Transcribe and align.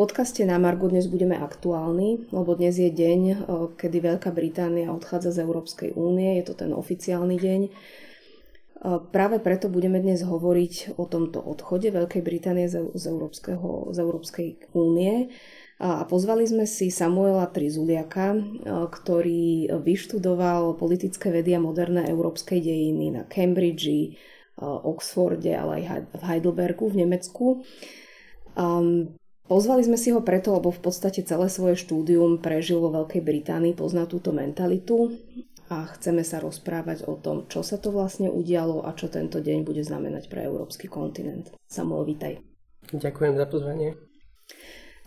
podcaste 0.00 0.40
na 0.48 0.56
Margo 0.56 0.88
dnes 0.88 1.04
budeme 1.12 1.36
aktuálni, 1.36 2.32
lebo 2.32 2.56
dnes 2.56 2.80
je 2.80 2.88
deň, 2.88 3.44
kedy 3.76 4.00
Veľká 4.00 4.32
Británia 4.32 4.88
odchádza 4.96 5.36
z 5.36 5.44
Európskej 5.44 5.92
únie, 5.92 6.40
je 6.40 6.48
to 6.48 6.56
ten 6.56 6.72
oficiálny 6.72 7.36
deň. 7.36 7.60
Práve 9.12 9.44
preto 9.44 9.68
budeme 9.68 10.00
dnes 10.00 10.24
hovoriť 10.24 10.96
o 10.96 11.04
tomto 11.04 11.44
odchode 11.44 11.92
Veľkej 11.92 12.24
Británie 12.24 12.64
z, 12.72 12.80
Európskeho, 12.96 13.92
z 13.92 13.98
Európskej 14.00 14.72
únie. 14.72 15.36
A 15.84 16.08
pozvali 16.08 16.48
sme 16.48 16.64
si 16.64 16.88
Samuela 16.88 17.44
Trizuliaka, 17.52 18.40
ktorý 18.88 19.68
vyštudoval 19.84 20.80
politické 20.80 21.28
vedy 21.28 21.52
a 21.52 21.60
moderné 21.60 22.08
európskej 22.08 22.56
dejiny 22.56 23.20
na 23.20 23.28
Cambridge, 23.28 24.16
Oxforde, 24.64 25.52
ale 25.52 25.84
aj 25.84 26.08
v 26.16 26.22
Heidelbergu 26.24 26.88
v 26.88 27.04
Nemecku. 27.04 27.60
Pozvali 29.50 29.82
sme 29.82 29.98
si 29.98 30.14
ho 30.14 30.22
preto, 30.22 30.54
lebo 30.54 30.70
v 30.70 30.78
podstate 30.78 31.26
celé 31.26 31.50
svoje 31.50 31.74
štúdium 31.74 32.38
prežil 32.38 32.78
vo 32.78 32.94
Veľkej 32.94 33.18
Británii, 33.18 33.74
pozná 33.74 34.06
túto 34.06 34.30
mentalitu 34.30 35.18
a 35.66 35.90
chceme 35.98 36.22
sa 36.22 36.38
rozprávať 36.38 37.10
o 37.10 37.18
tom, 37.18 37.50
čo 37.50 37.66
sa 37.66 37.74
to 37.74 37.90
vlastne 37.90 38.30
udialo 38.30 38.86
a 38.86 38.94
čo 38.94 39.10
tento 39.10 39.42
deň 39.42 39.66
bude 39.66 39.82
znamenať 39.82 40.30
pre 40.30 40.46
európsky 40.46 40.86
kontinent. 40.86 41.50
Samuel, 41.66 42.06
vítaj. 42.06 42.38
Ďakujem 42.94 43.34
za 43.34 43.46
pozvanie. 43.50 43.98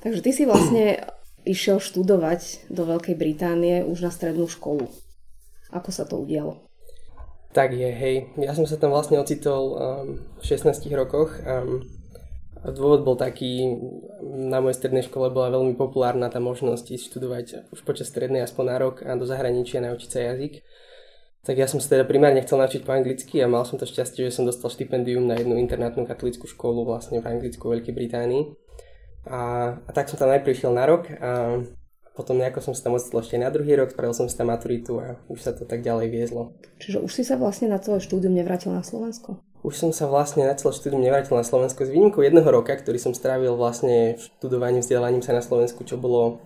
Takže 0.03 0.19
ty 0.19 0.35
si 0.35 0.43
vlastne 0.43 1.07
išiel 1.47 1.79
študovať 1.79 2.67
do 2.67 2.83
Veľkej 2.83 3.15
Británie 3.15 3.79
už 3.87 4.03
na 4.03 4.11
strednú 4.11 4.51
školu. 4.51 4.91
Ako 5.71 5.87
sa 5.95 6.03
to 6.03 6.19
udialo? 6.19 6.59
Tak 7.55 7.71
je, 7.71 7.87
hej. 7.87 8.27
Ja 8.35 8.51
som 8.51 8.67
sa 8.67 8.75
tam 8.75 8.91
vlastne 8.91 9.23
ocitol 9.23 9.61
um, 9.71 10.19
v 10.35 10.43
16 10.43 10.83
rokoch. 10.91 11.31
Um, 11.47 12.02
Dôvod 12.63 13.03
bol 13.03 13.19
taký, 13.19 13.75
na 14.23 14.63
mojej 14.63 14.79
strednej 14.79 15.03
škole 15.03 15.27
bola 15.27 15.51
veľmi 15.51 15.75
populárna 15.75 16.31
tá 16.31 16.39
možnosť 16.39 16.95
ísť 16.95 17.05
študovať 17.11 17.45
už 17.75 17.83
počas 17.83 18.07
strednej 18.07 18.39
aspoň 18.47 18.65
na 18.71 18.77
rok 18.79 18.95
a 19.03 19.19
do 19.19 19.27
zahraničia 19.27 19.83
naučiť 19.83 20.09
sa 20.09 20.19
jazyk. 20.31 20.63
Tak 21.43 21.59
ja 21.59 21.67
som 21.67 21.83
sa 21.83 21.91
teda 21.91 22.07
primárne 22.07 22.39
chcel 22.39 22.63
naučiť 22.63 22.87
po 22.87 22.95
anglicky 22.95 23.43
a 23.43 23.51
mal 23.51 23.67
som 23.67 23.75
to 23.75 23.83
šťastie, 23.83 24.31
že 24.31 24.39
som 24.39 24.47
dostal 24.47 24.71
štipendium 24.71 25.27
na 25.27 25.35
jednu 25.35 25.59
internátnu 25.59 26.07
katolickú 26.07 26.47
školu 26.47 26.87
vlastne 26.87 27.19
v 27.19 27.27
Anglicku, 27.27 27.67
Veľkej 27.67 27.91
Británii. 27.91 28.55
A, 29.27 29.75
a 29.75 29.91
tak 29.91 30.07
som 30.07 30.15
tam 30.15 30.31
najprv 30.31 30.55
išiel 30.55 30.71
na 30.71 30.87
rok 30.87 31.11
a 31.19 31.59
potom 32.15 32.39
nejako 32.39 32.63
som 32.63 32.71
sa 32.71 32.87
tam 32.87 32.95
ocitol 32.95 33.19
ešte 33.19 33.35
na 33.35 33.51
druhý 33.51 33.75
rok, 33.75 33.91
spravil 33.91 34.15
som 34.15 34.31
si 34.31 34.39
tam 34.39 34.55
maturitu 34.55 35.03
a 35.03 35.19
už 35.27 35.39
sa 35.43 35.51
to 35.51 35.67
tak 35.67 35.83
ďalej 35.83 36.07
viezlo. 36.15 36.55
Čiže 36.79 37.03
už 37.03 37.11
si 37.11 37.23
sa 37.27 37.35
vlastne 37.35 37.67
na 37.67 37.81
celé 37.81 37.99
štúdium 37.99 38.31
nevrátil 38.31 38.71
na 38.71 38.85
Slovensko? 38.85 39.43
Už 39.63 39.73
som 39.79 39.91
sa 39.95 40.11
vlastne 40.11 40.43
na 40.43 40.59
celé 40.59 40.75
štúdium 40.75 40.99
nevrátil 40.99 41.39
na 41.39 41.47
Slovensko 41.47 41.87
s 41.87 41.89
výnimkou 41.89 42.19
jedného 42.19 42.45
roka, 42.51 42.75
ktorý 42.75 42.99
som 42.99 43.15
strávil 43.15 43.55
vlastne 43.55 44.19
študovaním, 44.19 44.83
vzdelávaním 44.83 45.23
sa 45.23 45.31
na 45.31 45.39
Slovensku, 45.39 45.87
čo 45.87 45.95
bolo 45.95 46.43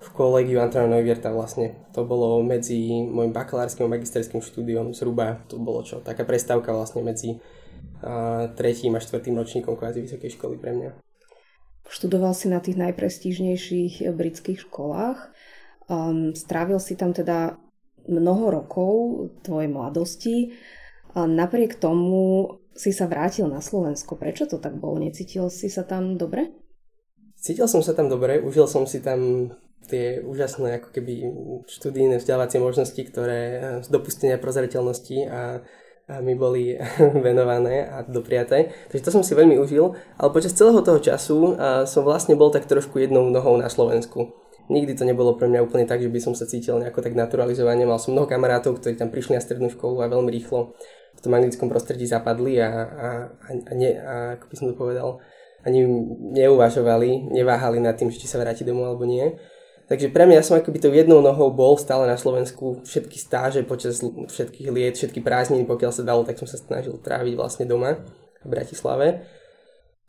v 0.00 0.08
kolegiu 0.14 0.62
Antrona 0.62 0.96
Neuwirta 0.96 1.34
vlastne. 1.34 1.76
To 1.92 2.06
bolo 2.06 2.40
medzi 2.40 3.04
môjim 3.04 3.34
bakalárskym 3.34 3.84
a 3.84 3.92
magisterským 3.98 4.40
štúdiom 4.40 4.94
zhruba, 4.94 5.42
to 5.50 5.58
bolo 5.58 5.82
čo, 5.82 5.98
taká 6.00 6.22
prestávka 6.22 6.70
vlastne 6.70 7.02
medzi 7.02 7.42
a, 8.00 8.48
tretím 8.54 8.96
a 8.96 9.02
štvrtým 9.02 9.36
ročníkom 9.36 9.74
kvázi 9.76 10.06
vysokej 10.06 10.38
školy 10.38 10.56
pre 10.56 10.72
mňa. 10.72 10.90
Študoval 11.90 12.38
si 12.38 12.46
na 12.46 12.62
tých 12.62 12.78
najprestížnejších 12.78 14.14
britských 14.14 14.62
školách. 14.70 15.34
Um, 15.90 16.38
strávil 16.38 16.78
si 16.78 16.94
tam 16.94 17.10
teda 17.10 17.58
mnoho 18.06 18.62
rokov 18.62 18.90
tvojej 19.42 19.66
mladosti. 19.66 20.54
A 21.18 21.26
napriek 21.26 21.82
tomu 21.82 22.59
si 22.80 22.96
sa 22.96 23.04
vrátil 23.04 23.44
na 23.44 23.60
Slovensko. 23.60 24.16
Prečo 24.16 24.48
to 24.48 24.56
tak 24.56 24.80
bolo? 24.80 24.96
Necítil 24.96 25.52
si 25.52 25.68
sa 25.68 25.84
tam 25.84 26.16
dobre? 26.16 26.48
Cítil 27.36 27.68
som 27.68 27.84
sa 27.84 27.92
tam 27.92 28.08
dobre, 28.08 28.40
užil 28.40 28.64
som 28.64 28.88
si 28.88 29.04
tam 29.04 29.52
tie 29.88 30.20
úžasné 30.24 30.80
ako 30.80 30.88
keby 30.92 31.12
študijné 31.68 32.20
vzdelávacie 32.20 32.60
možnosti, 32.60 33.00
ktoré 33.00 33.40
z 33.84 33.88
dopustenia 33.88 34.36
prozreteľnosti 34.36 35.18
a, 35.28 35.64
a 36.08 36.14
mi 36.20 36.36
boli 36.36 36.76
venované 37.26 37.84
a 37.84 38.04
dopriaté. 38.04 38.72
Takže 38.88 39.04
to 39.04 39.12
som 39.12 39.24
si 39.24 39.36
veľmi 39.36 39.60
užil, 39.60 39.96
ale 40.16 40.32
počas 40.32 40.56
celého 40.56 40.80
toho 40.80 41.00
času 41.00 41.56
som 41.84 42.02
vlastne 42.04 42.36
bol 42.36 42.48
tak 42.48 42.64
trošku 42.68 42.96
jednou 43.00 43.28
nohou 43.28 43.56
na 43.56 43.68
Slovensku. 43.68 44.32
Nikdy 44.70 44.94
to 44.94 45.02
nebolo 45.02 45.34
pre 45.34 45.50
mňa 45.50 45.66
úplne 45.66 45.82
tak, 45.82 45.98
že 45.98 46.06
by 46.06 46.22
som 46.22 46.38
sa 46.38 46.46
cítil 46.46 46.78
nejako 46.78 47.02
tak 47.02 47.18
naturalizovane. 47.18 47.82
Mal 47.82 47.98
som 47.98 48.14
mnoho 48.14 48.30
kamarátov, 48.30 48.78
ktorí 48.78 48.94
tam 48.94 49.10
prišli 49.10 49.34
na 49.34 49.42
strednú 49.42 49.66
školu 49.66 49.98
a 50.00 50.06
veľmi 50.06 50.30
rýchlo 50.30 50.78
v 51.18 51.20
tom 51.20 51.34
anglickom 51.34 51.66
prostredí 51.66 52.06
zapadli 52.06 52.62
a, 52.62 52.70
a, 52.70 53.08
a, 53.50 53.72
ne, 53.74 53.90
a 53.98 54.14
ako 54.38 54.44
by 54.46 54.54
som 54.54 54.66
to 54.70 54.74
povedal, 54.78 55.18
ani 55.66 55.84
neuvažovali, 56.38 57.34
neváhali 57.34 57.82
nad 57.82 57.98
tým, 57.98 58.14
či 58.14 58.30
sa 58.30 58.38
vráti 58.38 58.62
domov 58.62 58.94
alebo 58.94 59.04
nie. 59.04 59.26
Takže 59.90 60.14
pre 60.14 60.22
mňa 60.22 60.38
ja 60.38 60.46
som 60.46 60.54
akoby 60.54 60.78
tou 60.78 60.94
jednou 60.94 61.18
nohou 61.18 61.50
bol 61.50 61.74
stále 61.74 62.06
na 62.06 62.14
Slovensku 62.14 62.86
všetky 62.86 63.18
stáže 63.18 63.66
počas 63.66 63.98
všetkých 64.06 64.70
liet, 64.70 64.94
všetky 64.94 65.18
prázdniny, 65.18 65.66
pokiaľ 65.66 65.90
sa 65.90 66.06
dalo, 66.06 66.22
tak 66.22 66.38
som 66.38 66.46
sa 66.46 66.62
snažil 66.62 66.94
tráviť 67.02 67.34
vlastne 67.34 67.66
doma 67.66 67.98
v 68.38 68.46
Bratislave. 68.46 69.26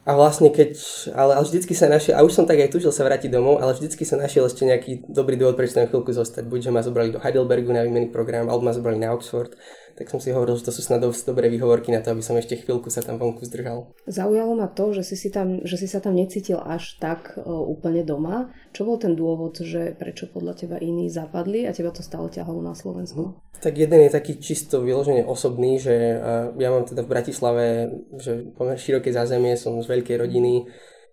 A 0.01 0.17
vlastne 0.17 0.49
keď, 0.49 0.73
ale, 1.13 1.37
ale 1.37 1.45
vždycky 1.45 1.77
sa 1.77 1.85
našiel, 1.85 2.17
a 2.17 2.25
už 2.25 2.33
som 2.33 2.49
tak 2.49 2.57
aj 2.57 2.73
tužil 2.73 2.89
sa 2.89 3.05
vrátiť 3.05 3.29
domov, 3.29 3.61
ale 3.61 3.77
vždycky 3.77 4.01
sa 4.01 4.17
našiel 4.17 4.49
ešte 4.49 4.65
nejaký 4.65 5.05
dobrý 5.05 5.37
dôvod, 5.37 5.53
prečo 5.53 5.77
tam 5.77 5.85
chvíľku 5.85 6.09
zostať. 6.09 6.49
Buď, 6.49 6.69
že 6.69 6.73
ma 6.73 6.81
zobrali 6.81 7.13
do 7.13 7.21
Heidelbergu 7.21 7.69
na 7.69 7.85
výmenný 7.85 8.09
program, 8.09 8.49
alebo 8.49 8.65
ma 8.65 8.73
zobrali 8.73 8.97
na 8.97 9.13
Oxford 9.13 9.53
tak 9.95 10.09
som 10.09 10.17
si 10.17 10.31
hovoril, 10.31 10.57
že 10.57 10.65
to 10.65 10.73
sú 10.73 10.81
snad 10.81 11.03
dosť 11.03 11.29
dobré 11.29 11.51
výhovorky 11.51 11.91
na 11.91 12.01
to, 12.01 12.09
aby 12.15 12.23
som 12.23 12.33
ešte 12.33 12.57
chvíľku 12.57 12.89
sa 12.89 13.03
tam 13.03 13.19
vonku 13.19 13.43
zdržal. 13.45 13.91
Zaujalo 14.07 14.55
ma 14.55 14.65
to, 14.71 14.95
že 14.95 15.03
si, 15.03 15.15
si, 15.19 15.29
tam, 15.29 15.61
že 15.61 15.75
si 15.77 15.87
sa 15.87 15.99
tam 15.99 16.15
necítil 16.15 16.57
až 16.57 16.97
tak 16.97 17.35
uh, 17.37 17.43
úplne 17.45 18.01
doma. 18.01 18.49
Čo 18.71 18.87
bol 18.87 18.97
ten 18.97 19.13
dôvod, 19.13 19.59
že 19.61 19.93
prečo 19.93 20.25
podľa 20.31 20.57
teba 20.57 20.77
iní 20.79 21.11
zapadli 21.11 21.67
a 21.67 21.75
teba 21.75 21.91
to 21.91 22.01
stále 22.01 22.31
ťahalo 22.31 22.63
na 22.63 22.73
Slovensku? 22.73 23.35
Hm. 23.35 23.61
Tak 23.61 23.77
jeden 23.77 24.01
je 24.01 24.09
taký 24.09 24.41
čisto 24.41 24.81
vyložene 24.81 25.21
osobný, 25.21 25.77
že 25.77 25.93
uh, 26.17 26.49
ja 26.57 26.73
mám 26.73 26.89
teda 26.89 27.05
v 27.05 27.11
Bratislave 27.13 27.65
že 28.17 28.49
široké 28.57 29.13
zázemie, 29.13 29.53
som 29.53 29.77
z 29.77 29.85
veľkej 29.91 30.15
rodiny, 30.15 30.71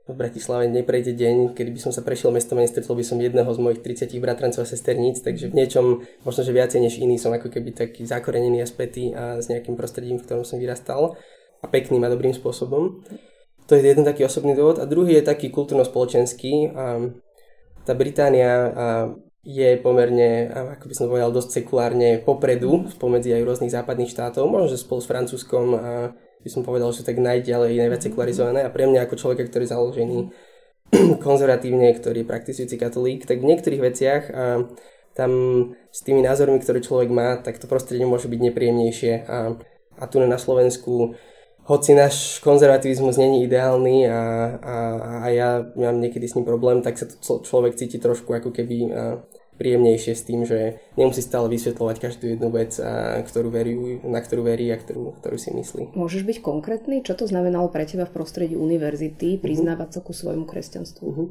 v 0.09 0.17
Bratislave 0.17 0.73
neprejde 0.73 1.13
deň, 1.13 1.53
kedy 1.53 1.69
by 1.69 1.81
som 1.85 1.93
sa 1.93 2.01
prešiel 2.01 2.33
mestom 2.33 2.57
a 2.57 2.65
nestretol 2.65 2.97
by 2.97 3.05
som 3.05 3.21
jedného 3.21 3.51
z 3.53 3.61
mojich 3.61 3.85
30 3.85 4.17
bratrancov 4.25 4.65
a 4.65 4.71
sesterníc, 4.71 5.21
takže 5.21 5.53
v 5.53 5.59
niečom, 5.61 6.01
možno 6.25 6.41
že 6.49 6.57
viacej 6.57 6.81
než 6.81 6.97
iný, 6.97 7.21
som 7.21 7.29
ako 7.29 7.53
keby 7.53 7.77
taký 7.77 8.09
zakorenený 8.09 8.65
a 8.65 8.67
spätý 8.71 9.13
a 9.13 9.37
s 9.37 9.53
nejakým 9.53 9.77
prostredím, 9.77 10.17
v 10.17 10.25
ktorom 10.25 10.49
som 10.49 10.57
vyrastal 10.57 11.21
a 11.61 11.67
pekným 11.69 12.01
a 12.07 12.09
dobrým 12.09 12.33
spôsobom. 12.33 13.05
To 13.69 13.77
je 13.77 13.85
jeden 13.85 14.09
taký 14.09 14.25
osobný 14.25 14.57
dôvod. 14.57 14.81
A 14.81 14.89
druhý 14.89 15.21
je 15.21 15.29
taký 15.29 15.53
kultúrno-spoločenský. 15.53 16.73
A 16.73 17.13
tá 17.85 17.93
Británia 17.93 18.73
je 19.45 19.77
pomerne, 19.77 20.49
ako 20.49 20.89
by 20.89 20.95
som 20.97 21.13
povedal, 21.13 21.29
dosť 21.29 21.61
sekulárne 21.61 22.25
popredu 22.25 22.89
spomedzi 22.89 23.37
aj 23.37 23.45
rôznych 23.45 23.73
západných 23.77 24.09
štátov, 24.09 24.49
možno 24.49 24.73
že 24.73 24.81
spolu 24.81 25.05
s 25.05 25.11
Francúzskom 25.13 25.67
a 25.77 25.93
by 26.43 26.49
som 26.51 26.63
povedal, 26.63 26.91
že 26.95 27.07
tak 27.07 27.19
najďalej, 27.19 27.79
najviac 27.79 28.03
sekularizované 28.03 28.63
a 28.63 28.73
pre 28.73 28.87
mňa 28.87 29.07
ako 29.07 29.19
človeka, 29.19 29.49
ktorý 29.51 29.67
je 29.67 29.73
založený 29.75 30.19
konzervatívne, 31.27 31.93
ktorý 31.99 32.25
je 32.25 32.31
praktizujúci 32.31 32.77
katolík, 32.79 33.27
tak 33.27 33.43
v 33.43 33.49
niektorých 33.51 33.83
veciach 33.83 34.23
a 34.31 34.45
tam 35.19 35.33
s 35.91 36.01
tými 36.07 36.23
názormi, 36.23 36.63
ktoré 36.63 36.79
človek 36.79 37.11
má, 37.11 37.43
tak 37.43 37.59
to 37.59 37.67
prostredie 37.67 38.07
môže 38.07 38.31
byť 38.31 38.39
nepríjemnejšie. 38.39 39.27
A, 39.27 39.59
a 39.99 40.05
tu 40.07 40.23
na 40.23 40.39
Slovensku 40.39 41.19
hoci 41.67 41.93
náš 41.93 42.39
konzervativizmus 42.41 43.19
není 43.19 43.45
ideálny 43.45 44.07
a, 44.09 44.21
a, 44.63 44.77
a 45.21 45.27
ja 45.35 45.61
mám 45.75 46.01
niekedy 46.01 46.25
s 46.25 46.39
ním 46.39 46.47
problém, 46.47 46.81
tak 46.81 46.97
sa 46.97 47.05
to 47.05 47.45
človek 47.45 47.77
cíti 47.77 47.99
trošku 47.99 48.31
ako 48.31 48.55
keby 48.55 48.89
príjemnejšie 49.59 50.15
s 50.15 50.23
tým, 50.23 50.47
že 50.47 50.79
nemusí 50.95 51.21
stále 51.21 51.51
vysvetľovať 51.51 51.97
každú 51.99 52.31
jednu 52.31 52.49
vec, 52.55 52.79
a, 52.79 53.21
ktorú 53.27 53.51
verí, 53.51 53.99
na 54.07 54.23
ktorú 54.23 54.47
verí 54.47 54.71
a 54.71 54.79
ktorú, 54.79 55.19
ktorú 55.19 55.37
si 55.37 55.51
myslí. 55.51 55.99
Môžeš 55.99 56.23
byť 56.23 56.39
konkrétny? 56.41 57.03
Čo 57.03 57.19
to 57.19 57.25
znamenalo 57.27 57.69
pre 57.69 57.85
teba 57.85 58.07
v 58.07 58.15
prostredí 58.15 58.55
univerzity 58.55 59.37
mhm. 59.37 59.41
priznávať 59.43 59.99
sa 59.99 60.01
ku 60.01 60.15
svojmu 60.15 60.47
kresťanstvu? 60.47 61.05
Uh-huh. 61.05 61.29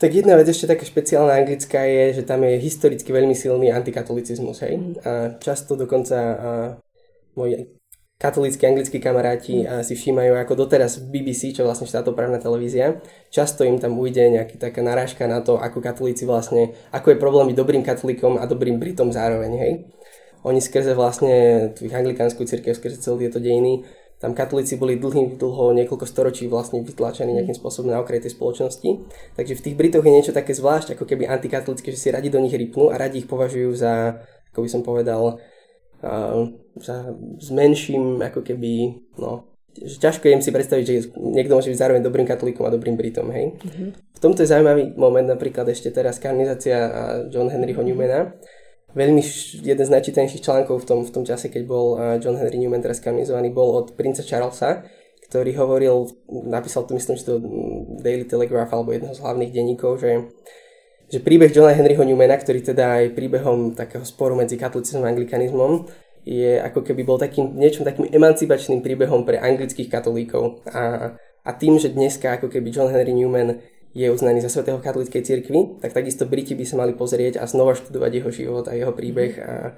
Tak 0.00 0.16
jedna 0.16 0.32
vec 0.40 0.48
ešte 0.48 0.64
taká 0.64 0.88
špeciálna 0.88 1.36
anglická 1.44 1.84
je, 1.84 2.20
že 2.20 2.22
tam 2.24 2.40
je 2.40 2.56
historicky 2.56 3.12
veľmi 3.12 3.36
silný 3.36 3.68
antikatolicizmus, 3.68 4.64
hej? 4.64 4.80
Uh-huh. 4.80 5.04
A 5.04 5.12
často 5.36 5.76
dokonca 5.76 6.16
a, 6.16 6.34
môj 7.36 7.79
katolícky 8.20 8.68
anglickí 8.68 9.00
kamaráti 9.00 9.64
mm. 9.64 9.80
si 9.80 9.96
všímajú 9.96 10.36
ako 10.36 10.52
doteraz 10.68 11.00
BBC, 11.00 11.56
čo 11.56 11.64
vlastne 11.64 11.88
štátoprávna 11.88 12.36
televízia. 12.36 13.00
Často 13.32 13.64
im 13.64 13.80
tam 13.80 13.96
ujde 13.96 14.28
nejaká 14.28 14.60
taká 14.60 14.84
narážka 14.84 15.24
na 15.24 15.40
to, 15.40 15.56
ako 15.56 15.80
katolíci 15.80 16.28
vlastne, 16.28 16.76
ako 16.92 17.16
je 17.16 17.22
problém 17.22 17.48
byť 17.48 17.56
dobrým 17.56 17.82
katolíkom 17.82 18.36
a 18.36 18.44
dobrým 18.44 18.76
Britom 18.76 19.08
zároveň, 19.08 19.52
hej. 19.56 19.72
Oni 20.44 20.60
skrze 20.60 20.92
vlastne 20.92 21.68
tú 21.76 21.88
ich 21.88 21.92
anglikánsku 21.92 22.44
církev, 22.44 22.76
skrze 22.76 23.00
celé 23.00 23.28
tieto 23.28 23.40
dejiny, 23.40 23.84
tam 24.20 24.36
katolíci 24.36 24.76
boli 24.76 25.00
dlhý, 25.00 25.40
dlho, 25.40 25.72
niekoľko 25.72 26.04
storočí 26.04 26.44
vlastne 26.44 26.84
vytlačení 26.84 27.32
nejakým 27.40 27.56
spôsobom 27.56 27.88
na 27.88 28.04
okraj 28.04 28.20
tej 28.20 28.36
spoločnosti. 28.36 29.00
Takže 29.32 29.56
v 29.56 29.64
tých 29.64 29.78
Britoch 29.80 30.04
je 30.04 30.12
niečo 30.12 30.36
také 30.36 30.52
zvlášť, 30.52 30.92
ako 30.92 31.08
keby 31.08 31.24
antikatolické, 31.24 31.88
že 31.88 31.96
si 31.96 32.12
radi 32.12 32.28
do 32.28 32.36
nich 32.36 32.52
rypnú 32.52 32.92
a 32.92 33.00
radi 33.00 33.24
ich 33.24 33.28
považujú 33.28 33.72
za, 33.72 34.20
ako 34.52 34.60
by 34.60 34.68
som 34.68 34.84
povedal, 34.84 35.40
za, 36.80 36.96
s 37.38 37.48
menším 37.52 38.20
ako 38.24 38.40
keby 38.40 39.00
no, 39.20 39.44
že 39.76 40.02
ťažko 40.02 40.32
im 40.32 40.42
si 40.42 40.50
predstaviť, 40.50 40.84
že 40.84 41.14
niekto 41.14 41.54
môže 41.54 41.70
byť 41.70 41.78
zároveň 41.78 42.02
dobrým 42.02 42.26
katolíkom 42.26 42.66
a 42.66 42.74
dobrým 42.74 42.98
Britom, 42.98 43.30
hej. 43.30 43.54
Mm-hmm. 43.54 43.88
V 44.16 44.20
tomto 44.20 44.42
je 44.42 44.50
zaujímavý 44.50 44.98
moment 44.98 45.28
napríklad 45.28 45.68
ešte 45.70 45.94
teraz 45.94 46.18
kanonizácia 46.18 46.90
John 47.30 47.48
Henryho 47.48 47.80
Newmana. 47.80 48.34
Veľmi 48.90 49.22
jeden 49.62 49.84
z 49.86 49.94
najčítanejších 49.94 50.42
článkov 50.42 50.82
v 50.82 50.86
tom, 50.90 50.98
v 51.06 51.12
tom 51.14 51.22
čase, 51.22 51.46
keď 51.46 51.62
bol 51.62 51.94
John 52.18 52.34
Henry 52.34 52.58
Newman 52.58 52.82
teraz 52.82 52.98
kanonizovaný, 52.98 53.54
bol 53.54 53.78
od 53.78 53.94
princa 53.94 54.26
Charlesa, 54.26 54.82
ktorý 55.30 55.54
hovoril, 55.54 56.10
napísal 56.26 56.90
to 56.90 56.98
myslím, 56.98 57.14
že 57.14 57.30
to 57.30 57.38
Daily 58.02 58.26
Telegraph 58.26 58.74
alebo 58.74 58.90
jedného 58.90 59.14
z 59.14 59.22
hlavných 59.22 59.54
denníkov, 59.54 60.02
že 60.02 60.26
že 61.10 61.18
príbeh 61.18 61.50
Johna 61.50 61.74
Henryho 61.74 62.06
Newmana, 62.06 62.38
ktorý 62.38 62.62
teda 62.62 63.02
aj 63.02 63.18
príbehom 63.18 63.74
takého 63.74 64.06
sporu 64.06 64.38
medzi 64.38 64.54
katolicizmom 64.54 65.02
a 65.02 65.10
anglikanizmom, 65.10 65.90
je 66.22 66.62
ako 66.62 66.86
keby 66.86 67.02
bol 67.02 67.18
takým, 67.18 67.58
niečom 67.58 67.82
takým 67.82 68.06
emancipačným 68.06 68.78
príbehom 68.78 69.26
pre 69.26 69.42
anglických 69.42 69.90
katolíkov. 69.90 70.62
A, 70.70 71.16
a 71.18 71.50
tým, 71.58 71.82
že 71.82 71.90
dneska 71.90 72.38
ako 72.38 72.46
keby 72.46 72.70
John 72.70 72.94
Henry 72.94 73.10
Newman 73.10 73.58
je 73.90 74.06
uznaný 74.06 74.38
za 74.38 74.54
svetého 74.54 74.78
katolíckej 74.78 75.26
cirkvi, 75.26 75.82
tak 75.82 75.90
takisto 75.90 76.30
Briti 76.30 76.54
by 76.54 76.62
sa 76.62 76.78
mali 76.78 76.94
pozrieť 76.94 77.42
a 77.42 77.50
znova 77.50 77.74
študovať 77.74 78.10
jeho 78.22 78.30
život 78.30 78.64
a 78.70 78.78
jeho 78.78 78.94
príbeh 78.94 79.32
a, 79.42 79.74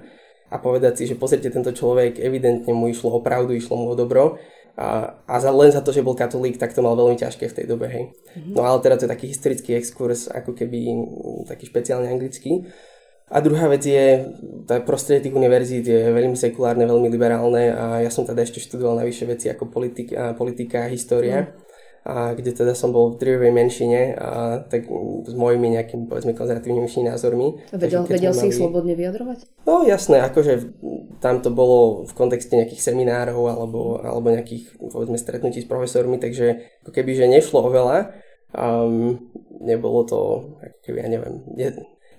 a 0.53 0.55
povedať 0.61 1.01
si, 1.01 1.03
že 1.09 1.17
pozrite, 1.17 1.49
tento 1.49 1.73
človek, 1.73 2.21
evidentne 2.21 2.77
mu 2.77 2.93
išlo 2.93 3.09
o 3.17 3.25
pravdu, 3.25 3.57
išlo 3.57 3.73
mu 3.73 3.89
o 3.89 3.97
dobro 3.97 4.37
a, 4.73 5.21
a 5.29 5.35
za, 5.37 5.53
len 5.53 5.69
za 5.69 5.85
to, 5.85 5.93
že 5.93 6.01
bol 6.01 6.17
katolík, 6.17 6.57
tak 6.57 6.73
to 6.73 6.81
mal 6.81 6.97
veľmi 6.97 7.13
ťažké 7.13 7.45
v 7.45 7.57
tej 7.61 7.65
dobe, 7.69 7.85
hej. 7.85 8.09
Mm-hmm. 8.09 8.53
No 8.57 8.65
ale 8.65 8.81
teda 8.81 8.97
to 8.97 9.05
je 9.05 9.13
taký 9.13 9.25
historický 9.29 9.77
exkurs, 9.77 10.25
ako 10.33 10.57
keby 10.57 10.89
taký 11.45 11.69
špeciálne 11.69 12.09
anglický. 12.09 12.65
A 13.29 13.39
druhá 13.41 13.69
vec 13.69 13.85
je, 13.85 14.29
tá 14.65 14.81
prostredie 14.81 15.29
tých 15.29 15.37
univerzít 15.37 15.85
je 15.85 16.09
veľmi 16.09 16.37
sekulárne, 16.37 16.85
veľmi 16.85 17.09
liberálne 17.09 17.73
a 17.73 17.85
ja 18.01 18.09
som 18.09 18.25
teda 18.25 18.41
ešte 18.45 18.61
študoval 18.61 19.01
na 19.01 19.07
vyššie 19.07 19.25
veci 19.29 19.47
ako 19.49 19.69
politika, 19.69 20.33
politika 20.37 20.85
a 20.85 20.91
história. 20.91 21.49
Mm 21.49 21.73
a 22.03 22.35
kde 22.35 22.51
teda 22.51 22.75
som 22.75 22.91
bol 22.91 23.15
v 23.15 23.19
drvivej 23.23 23.51
menšine 23.55 24.19
a 24.19 24.59
tak 24.67 24.83
s 25.23 25.33
mojimi 25.39 25.79
nejakými 25.79 26.11
povedzme 26.11 26.35
konzervatívnymi 26.35 27.07
názormi. 27.07 27.63
A 27.71 27.79
vedel, 27.79 28.03
vedel 28.03 28.35
si 28.35 28.51
ich 28.51 28.59
slobodne 28.59 28.91
vyjadrovať? 28.91 29.47
No 29.63 29.87
jasné, 29.87 30.19
akože 30.19 30.83
tam 31.23 31.39
to 31.39 31.55
bolo 31.55 32.03
v 32.03 32.11
kontexte 32.11 32.51
nejakých 32.51 32.83
seminárov 32.83 33.47
alebo, 33.47 34.03
alebo 34.03 34.27
nejakých 34.27 34.75
povedzme 34.91 35.15
stretnutí 35.15 35.63
s 35.63 35.71
profesormi, 35.71 36.19
takže 36.19 36.75
ako 36.83 36.91
keby, 36.91 37.15
že 37.15 37.31
nešlo 37.31 37.63
o 37.63 37.71
veľa. 37.71 38.11
Um, 38.51 39.31
nebolo 39.63 40.03
to, 40.03 40.19
ako 40.59 40.79
keby, 40.83 40.97
ja 40.99 41.07
neviem, 41.07 41.35
je, 41.55 41.67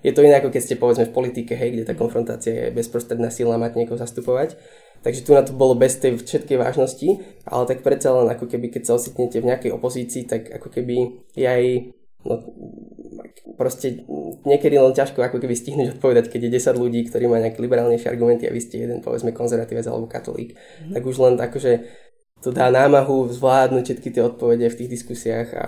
je 0.01 0.11
to 0.11 0.25
iné 0.25 0.41
ako 0.41 0.49
keď 0.49 0.61
ste 0.65 0.81
povedzme 0.81 1.05
v 1.05 1.15
politike, 1.15 1.53
hej, 1.53 1.77
kde 1.77 1.85
tá 1.85 1.93
konfrontácia 1.93 2.67
je 2.67 2.75
bezprostredná 2.75 3.29
sila 3.29 3.61
mať 3.61 3.77
niekoho 3.77 4.01
zastupovať. 4.01 4.57
Takže 5.05 5.21
tu 5.21 5.37
na 5.37 5.45
to 5.45 5.53
bolo 5.53 5.77
bez 5.77 6.01
tej 6.01 6.17
všetkej 6.17 6.57
vážnosti, 6.57 7.21
ale 7.45 7.63
tak 7.69 7.85
predsa 7.85 8.09
len 8.09 8.25
ako 8.25 8.49
keby, 8.49 8.73
keď 8.73 8.89
sa 8.89 8.97
ocitnete 8.97 9.37
v 9.37 9.53
nejakej 9.53 9.71
opozícii, 9.71 10.25
tak 10.25 10.49
ako 10.49 10.73
keby 10.73 11.21
je 11.37 11.45
aj 11.45 11.63
no, 12.25 12.41
proste 13.53 14.01
niekedy 14.43 14.81
len 14.81 14.97
ťažko 14.97 15.21
ako 15.21 15.37
keby 15.37 15.53
stihnúť 15.53 15.87
odpovedať, 15.97 16.33
keď 16.33 16.49
je 16.49 16.55
10 16.57 16.81
ľudí, 16.81 17.05
ktorí 17.05 17.29
majú 17.29 17.45
nejaké 17.45 17.61
liberálnejšie 17.61 18.09
argumenty 18.09 18.49
a 18.49 18.53
vy 18.53 18.61
ste 18.61 18.81
jeden 18.89 19.05
povedzme 19.05 19.29
konzervatívec 19.29 19.85
alebo 19.85 20.09
katolík. 20.09 20.57
Mm-hmm. 20.57 20.93
Tak 20.97 21.01
už 21.05 21.15
len 21.21 21.33
akože 21.37 21.71
to 22.41 22.49
dá 22.49 22.73
námahu 22.73 23.29
zvládnuť 23.29 23.83
všetky 23.85 24.09
tie 24.13 24.21
odpovede 24.25 24.69
v 24.69 24.77
tých 24.81 24.89
diskusiách 24.89 25.47
a 25.53 25.65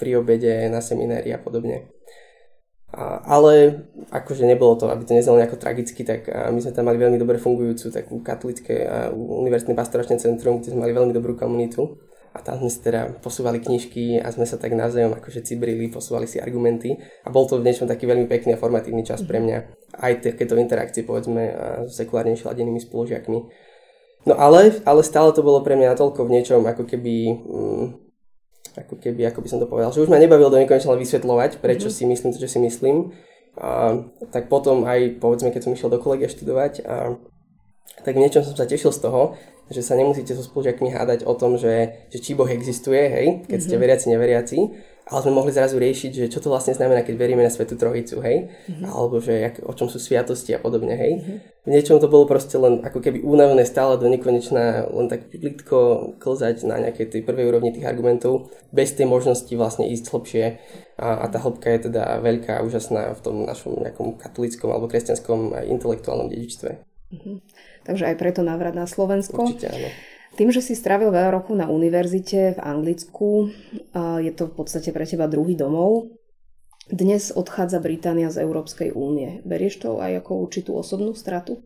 pri 0.00 0.20
obede 0.20 0.68
na 0.68 0.80
seminári 0.80 1.32
a 1.32 1.40
podobne. 1.40 1.88
A, 2.88 3.20
ale 3.24 3.84
akože 4.08 4.48
nebolo 4.48 4.80
to, 4.80 4.88
aby 4.88 5.04
to 5.04 5.12
neznalo 5.12 5.36
nejako 5.36 5.60
tragicky, 5.60 6.04
tak 6.08 6.28
a 6.32 6.48
my 6.48 6.60
sme 6.64 6.72
tam 6.72 6.88
mali 6.88 6.96
veľmi 6.96 7.20
dobre 7.20 7.36
fungujúcu 7.36 7.92
takú 7.92 8.24
katolické 8.24 8.88
a 8.88 9.12
univerzitné 9.12 9.76
pastoračné 9.76 10.16
centrum, 10.16 10.60
kde 10.60 10.72
sme 10.72 10.88
mali 10.88 10.96
veľmi 10.96 11.12
dobrú 11.12 11.36
komunitu. 11.36 12.00
A 12.38 12.46
tam 12.46 12.62
sme 12.62 12.70
si 12.70 12.78
teda 12.78 13.18
posúvali 13.18 13.58
knižky 13.58 14.22
a 14.22 14.30
sme 14.30 14.46
sa 14.46 14.54
tak 14.54 14.78
navzájom 14.78 15.18
akože 15.18 15.42
cibrili, 15.42 15.90
posúvali 15.90 16.30
si 16.30 16.38
argumenty. 16.38 16.94
A 17.26 17.34
bol 17.34 17.50
to 17.50 17.58
v 17.58 17.66
niečom 17.66 17.90
taký 17.90 18.06
veľmi 18.06 18.30
pekný 18.30 18.54
a 18.54 18.62
formatívny 18.62 19.02
čas 19.02 19.26
pre 19.26 19.42
mňa. 19.42 19.58
Aj 19.98 20.12
takéto 20.22 20.54
interakcie, 20.54 21.02
povedzme, 21.02 21.50
s 21.90 21.98
sekulárnejšie 21.98 22.46
ladenými 22.46 22.78
spolužiakmi. 22.78 23.38
No 24.30 24.34
ale, 24.38 24.78
ale 24.86 25.00
stále 25.02 25.34
to 25.34 25.42
bolo 25.42 25.66
pre 25.66 25.74
mňa 25.74 25.98
natoľko 25.98 26.22
v 26.22 26.32
niečom 26.38 26.62
ako 26.62 26.86
keby... 26.86 27.14
Mm, 27.34 27.86
ako 28.78 28.94
keby, 29.02 29.26
ako 29.26 29.42
by 29.42 29.48
som 29.50 29.58
to 29.58 29.66
povedal, 29.66 29.90
že 29.90 30.06
už 30.06 30.12
ma 30.12 30.22
nebavilo 30.22 30.54
do 30.54 30.60
nekonečna 30.62 30.94
vysvetľovať, 30.94 31.58
prečo 31.58 31.90
mm-hmm. 31.90 31.98
si 31.98 32.10
myslím 32.14 32.30
to, 32.30 32.38
čo 32.38 32.46
si 32.46 32.62
myslím. 32.62 33.10
A, 33.58 33.98
tak 34.30 34.46
potom 34.46 34.86
aj, 34.86 35.18
povedzme, 35.18 35.50
keď 35.50 35.66
som 35.66 35.74
išiel 35.74 35.90
do 35.90 35.98
kolegia 35.98 36.30
študovať, 36.30 36.86
a, 36.86 37.18
tak 38.06 38.14
v 38.14 38.22
niečom 38.22 38.46
som 38.46 38.54
sa 38.54 38.70
tešil 38.70 38.94
z 38.94 39.02
toho, 39.02 39.34
že 39.68 39.84
sa 39.84 39.94
nemusíte 39.94 40.32
so 40.32 40.44
spolužiakmi 40.44 40.88
hádať 40.92 41.28
o 41.28 41.32
tom, 41.36 41.60
že, 41.60 42.08
že 42.08 42.18
či 42.20 42.32
Boh 42.32 42.48
existuje, 42.48 43.00
hej, 43.00 43.26
keď 43.44 43.58
mm-hmm. 43.60 43.64
ste 43.64 43.74
mhm. 43.76 43.82
veriaci, 43.82 44.06
neveriaci, 44.08 44.58
ale 45.08 45.24
sme 45.24 45.40
mohli 45.40 45.52
zrazu 45.56 45.80
riešiť, 45.80 46.12
že 46.12 46.26
čo 46.28 46.44
to 46.44 46.52
vlastne 46.52 46.76
znamená, 46.76 47.00
keď 47.00 47.16
veríme 47.16 47.40
na 47.40 47.48
Svetu 47.48 47.80
Trojicu, 47.80 48.20
hej, 48.20 48.52
mm-hmm. 48.52 48.84
alebo 48.92 49.16
že 49.24 49.40
jak, 49.40 49.54
o 49.64 49.72
čom 49.72 49.88
sú 49.88 49.96
sviatosti 49.96 50.52
a 50.52 50.60
podobne, 50.60 50.92
hej. 50.92 51.12
Mm-hmm. 51.16 51.38
V 51.64 51.68
niečom 51.72 51.96
to 51.96 52.12
bolo 52.12 52.28
proste 52.28 52.56
len 52.60 52.84
ako 52.84 53.00
keby 53.00 53.24
únavné 53.24 53.64
stále 53.64 53.96
do 53.96 54.04
nekonečná, 54.08 54.88
len 54.88 55.08
tak 55.08 55.32
plitko 55.32 56.12
klzať 56.20 56.68
na 56.68 56.76
nejakej 56.80 57.08
tej 57.08 57.20
prvej 57.24 57.48
úrovni 57.48 57.72
tých 57.72 57.88
argumentov, 57.88 58.52
bez 58.68 58.92
tej 58.92 59.08
možnosti 59.08 59.52
vlastne 59.56 59.88
ísť 59.88 60.12
hlbšie 60.12 60.44
a, 61.00 61.24
a 61.24 61.26
tá 61.32 61.40
hĺbka 61.40 61.72
je 61.72 61.88
teda 61.88 62.20
veľká 62.20 62.60
a 62.60 62.64
úžasná 62.64 63.16
v 63.16 63.20
tom 63.24 63.36
našom 63.48 63.80
nejakom 63.80 64.20
katolickom 64.20 64.68
alebo 64.68 64.92
kresťanskom 64.92 65.56
intelektuálnom 65.72 66.28
dedičstve. 66.28 66.84
Mm-hmm. 67.08 67.36
Takže 67.88 68.04
aj 68.12 68.16
preto 68.20 68.44
návrat 68.44 68.76
na 68.76 68.84
Slovensko. 68.84 69.48
Určite 69.48 69.72
áno. 69.72 69.88
Tým, 70.36 70.54
že 70.54 70.62
si 70.62 70.78
strávil 70.78 71.10
veľa 71.10 71.34
rokov 71.34 71.58
na 71.58 71.66
univerzite 71.66 72.54
v 72.54 72.60
Anglicku, 72.62 73.50
je 74.22 74.32
to 74.38 74.46
v 74.46 74.54
podstate 74.54 74.94
pre 74.94 75.02
teba 75.02 75.26
druhý 75.26 75.58
domov. 75.58 76.14
Dnes 76.86 77.34
odchádza 77.34 77.82
Británia 77.82 78.30
z 78.30 78.46
Európskej 78.46 78.94
únie. 78.94 79.42
Berieš 79.42 79.82
to 79.82 79.98
aj 79.98 80.22
ako 80.22 80.46
určitú 80.46 80.78
osobnú 80.78 81.18
stratu? 81.18 81.58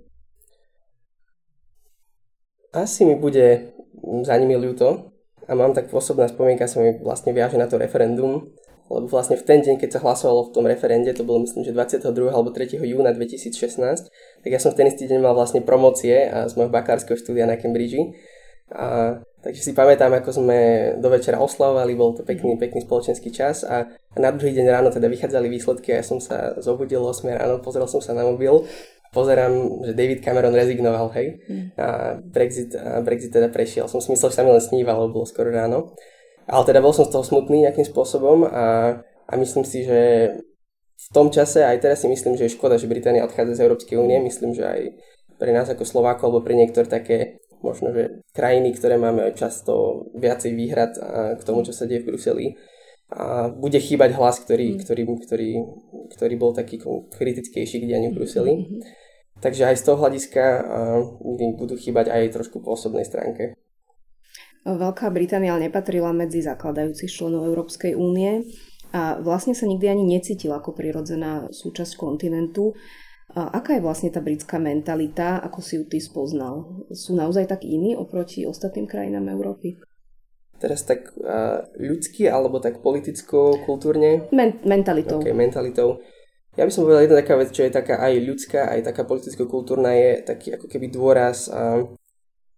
Asi 2.72 3.04
mi 3.04 3.12
bude 3.12 3.76
za 4.24 4.34
nimi 4.40 4.56
ľúto 4.56 5.12
a 5.44 5.52
mám 5.52 5.76
tak 5.76 5.92
osobná 5.92 6.24
spomienka 6.24 6.64
sa 6.64 6.80
mi 6.80 6.96
vlastne 6.96 7.36
viaže 7.36 7.60
na 7.60 7.68
to 7.68 7.76
referendum, 7.76 8.56
lebo 8.92 9.08
vlastne 9.08 9.40
v 9.40 9.44
ten 9.44 9.64
deň, 9.64 9.80
keď 9.80 9.96
sa 9.96 10.00
hlasovalo 10.04 10.48
v 10.48 10.52
tom 10.52 10.64
referende, 10.68 11.08
to 11.16 11.24
bolo 11.24 11.48
myslím, 11.48 11.64
že 11.64 11.72
22. 11.72 12.28
alebo 12.28 12.52
3. 12.52 12.76
júna 12.76 13.16
2016, 13.16 14.12
tak 14.44 14.50
ja 14.52 14.60
som 14.60 14.70
v 14.72 14.76
ten 14.76 14.86
istý 14.92 15.08
deň 15.08 15.24
mal 15.24 15.32
vlastne 15.32 15.64
promocie 15.64 16.28
z 16.28 16.52
môjho 16.54 16.68
bakárskeho 16.68 17.16
štúdia 17.16 17.48
na 17.48 17.56
Cambridge 17.56 18.12
a, 18.72 19.20
takže 19.44 19.60
si 19.60 19.72
pamätám, 19.76 20.12
ako 20.16 20.30
sme 20.32 20.58
do 21.00 21.08
večera 21.12 21.36
oslavovali, 21.40 21.92
bol 21.92 22.16
to 22.16 22.24
pekný, 22.24 22.56
pekný 22.56 22.84
spoločenský 22.84 23.28
čas 23.28 23.64
a, 23.64 23.84
a 23.88 24.16
na 24.16 24.32
druhý 24.32 24.56
deň 24.56 24.66
ráno 24.68 24.88
teda 24.88 25.08
vychádzali 25.12 25.48
výsledky 25.48 25.92
a 25.92 26.00
ja 26.00 26.04
som 26.04 26.20
sa 26.20 26.56
zobudil 26.60 27.04
o 27.04 27.12
8 27.12 27.28
ráno, 27.32 27.60
pozrel 27.60 27.84
som 27.88 28.00
sa 28.00 28.16
na 28.16 28.24
mobil 28.24 28.64
pozerám, 29.12 29.84
že 29.84 29.92
David 29.92 30.24
Cameron 30.24 30.56
rezignoval, 30.56 31.12
hej, 31.12 31.44
mm. 31.44 31.76
a 31.76 32.16
Brexit, 32.16 32.72
a 32.72 33.04
Brexit 33.04 33.28
teda 33.28 33.52
prešiel. 33.52 33.84
Som 33.84 34.00
si 34.00 34.08
myslel, 34.08 34.32
že 34.32 34.36
sa 34.40 34.42
mi 34.42 34.50
len 34.50 34.64
sníval, 34.64 35.04
lebo 35.04 35.20
bolo 35.20 35.28
skoro 35.28 35.52
ráno. 35.52 35.92
Ale 36.52 36.68
teda 36.68 36.84
bol 36.84 36.92
som 36.92 37.08
z 37.08 37.16
toho 37.16 37.24
smutný 37.24 37.64
nejakým 37.64 37.88
spôsobom 37.88 38.44
a, 38.44 39.00
a 39.00 39.32
myslím 39.40 39.64
si, 39.64 39.88
že 39.88 40.00
v 41.02 41.08
tom 41.10 41.32
čase, 41.32 41.64
aj 41.64 41.80
teraz 41.80 42.04
si 42.04 42.08
myslím, 42.12 42.36
že 42.36 42.46
je 42.46 42.54
škoda, 42.54 42.76
že 42.76 42.86
Británia 42.92 43.24
odchádza 43.24 43.56
z 43.56 43.62
Európskej 43.64 43.96
únie. 43.96 44.20
Myslím, 44.20 44.52
že 44.52 44.68
aj 44.68 44.80
pre 45.40 45.50
nás 45.50 45.66
ako 45.72 45.88
Slovákov, 45.88 46.28
alebo 46.28 46.44
pre 46.44 46.54
niektoré 46.54 46.86
také 46.86 47.40
možno, 47.64 47.90
že 47.96 48.20
krajiny, 48.36 48.76
ktoré 48.76 49.00
máme 49.00 49.32
často 49.32 50.06
viacej 50.14 50.52
výhrad 50.52 50.92
k 51.38 51.42
tomu, 51.42 51.64
čo 51.64 51.72
sa 51.72 51.88
deje 51.88 52.04
v 52.04 52.12
Bruseli. 52.12 52.46
A 53.12 53.48
bude 53.48 53.80
chýbať 53.80 54.16
hlas, 54.16 54.40
ktorý, 54.40 54.76
mm. 54.76 54.78
ktorý, 54.84 55.02
ktorý, 55.24 55.50
ktorý 56.16 56.34
bol 56.36 56.52
taký 56.52 56.80
kritickejší 57.16 57.82
k 57.82 57.88
dianiu 57.88 58.12
v 58.12 58.18
Bruseli. 58.22 58.52
Mm-hmm. 58.56 58.80
Takže 59.42 59.74
aj 59.74 59.76
z 59.80 59.84
toho 59.84 59.98
hľadiska 59.98 60.44
budú 61.58 61.74
chýbať 61.74 62.14
aj 62.14 62.30
trošku 62.38 62.62
po 62.62 62.78
osobnej 62.78 63.02
stránke. 63.02 63.58
Veľká 64.62 65.10
Británia 65.10 65.58
nepatrila 65.58 66.14
medzi 66.14 66.38
zakladajúcich 66.38 67.10
členov 67.10 67.50
Európskej 67.50 67.98
únie 67.98 68.46
a 68.94 69.18
vlastne 69.18 69.58
sa 69.58 69.66
nikdy 69.66 69.90
ani 69.90 70.04
necítila 70.06 70.62
ako 70.62 70.70
prirodzená 70.76 71.50
súčasť 71.50 71.98
kontinentu. 71.98 72.70
A 73.32 73.48
aká 73.58 73.74
je 73.74 73.82
vlastne 73.82 74.12
tá 74.12 74.20
britská 74.20 74.60
mentalita, 74.60 75.40
ako 75.40 75.58
si 75.64 75.80
ju 75.80 75.88
ty 75.88 75.98
spoznal? 75.98 76.84
Sú 76.92 77.16
naozaj 77.16 77.48
tak 77.48 77.64
iní 77.64 77.96
oproti 77.96 78.44
ostatným 78.44 78.84
krajinám 78.84 79.32
Európy? 79.32 79.80
Teraz 80.60 80.86
tak 80.86 81.10
uh, 81.16 81.66
ľudsky 81.80 82.30
alebo 82.30 82.62
tak 82.62 82.84
politicko-kultúrne? 82.84 84.30
Men- 84.30 84.62
mentalitou. 84.62 85.18
Okay, 85.18 85.34
mentalitou. 85.34 85.98
Ja 86.54 86.68
by 86.68 86.70
som 86.70 86.84
povedal 86.84 87.08
jedna 87.08 87.18
taká 87.24 87.34
vec, 87.40 87.50
čo 87.50 87.64
je 87.64 87.72
taká 87.72 87.98
aj 87.98 88.14
ľudská, 88.20 88.68
aj 88.68 88.92
taká 88.92 89.08
politicko-kultúrna, 89.08 89.90
je 89.96 90.10
taký 90.22 90.52
ako 90.52 90.68
keby 90.68 90.92
dôraz 90.92 91.48
uh, 91.48 91.88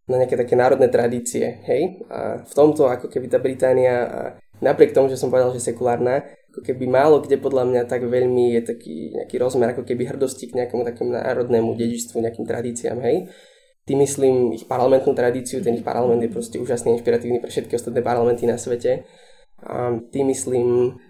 na 0.05 0.21
nejaké 0.21 0.37
také 0.37 0.55
národné 0.55 0.93
tradície, 0.93 1.65
hej? 1.65 2.05
A 2.13 2.45
v 2.45 2.53
tomto 2.53 2.89
ako 2.89 3.09
keby 3.09 3.27
tá 3.33 3.41
Británia, 3.41 3.95
uh, 4.05 4.31
napriek 4.61 4.93
tomu, 4.93 5.09
že 5.09 5.17
som 5.17 5.33
povedal, 5.33 5.53
že 5.57 5.65
sekulárna, 5.65 6.25
ako 6.55 6.61
keby 6.63 6.87
málo 6.87 7.19
kde 7.25 7.41
podľa 7.41 7.67
mňa 7.67 7.83
tak 7.91 8.07
veľmi 8.07 8.55
je 8.55 8.61
taký 8.63 8.95
nejaký 9.17 9.37
rozmer 9.43 9.75
ako 9.75 9.83
keby 9.83 10.07
hrdosti 10.07 10.53
k 10.53 10.63
nejakému 10.63 10.87
takému 10.87 11.11
národnému 11.11 11.75
dedičstvu, 11.75 12.21
nejakým 12.21 12.47
tradíciám, 12.47 12.99
hej. 13.03 13.27
tým 13.85 13.99
myslím 14.01 14.55
ich 14.55 14.65
parlamentnú 14.65 15.13
tradíciu, 15.13 15.61
ten 15.61 15.77
ich 15.77 15.85
parlament 15.85 16.23
je 16.23 16.31
proste 16.31 16.57
úžasne 16.57 16.95
inšpiratívny 16.95 17.43
pre 17.43 17.51
všetky 17.51 17.75
ostatné 17.75 18.01
parlamenty 18.01 18.49
na 18.49 18.57
svete. 18.57 19.05
A 19.65 19.97
tým 20.13 20.29
myslím 20.33 21.01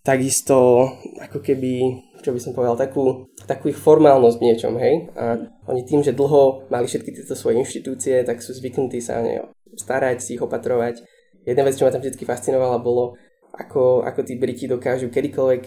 takisto 0.00 0.88
ako 1.20 1.44
keby, 1.44 2.00
čo 2.24 2.32
by 2.32 2.40
som 2.40 2.56
povedal, 2.56 2.76
takú, 2.76 3.28
takú 3.44 3.68
ich 3.68 3.76
formálnosť 3.76 4.36
v 4.40 4.44
niečom, 4.48 4.74
hej. 4.80 5.12
A 5.16 5.36
oni 5.68 5.84
tým, 5.84 6.00
že 6.00 6.16
dlho 6.16 6.68
mali 6.72 6.88
všetky 6.88 7.12
tieto 7.12 7.36
svoje 7.36 7.60
inštitúcie, 7.60 8.24
tak 8.24 8.40
sú 8.40 8.56
zvyknutí 8.56 9.00
sa 9.00 9.20
o 9.20 9.22
ne 9.24 9.34
starať, 9.76 10.24
si 10.24 10.36
ich 10.36 10.42
opatrovať. 10.42 11.04
Jedna 11.44 11.64
vec, 11.64 11.76
čo 11.76 11.88
ma 11.88 11.92
tam 11.92 12.04
vždy 12.04 12.24
fascinovala, 12.24 12.84
bolo, 12.84 13.16
ako, 13.50 14.04
ako 14.04 14.20
tí 14.24 14.36
Briti 14.40 14.64
dokážu 14.68 15.12
kedykoľvek 15.12 15.62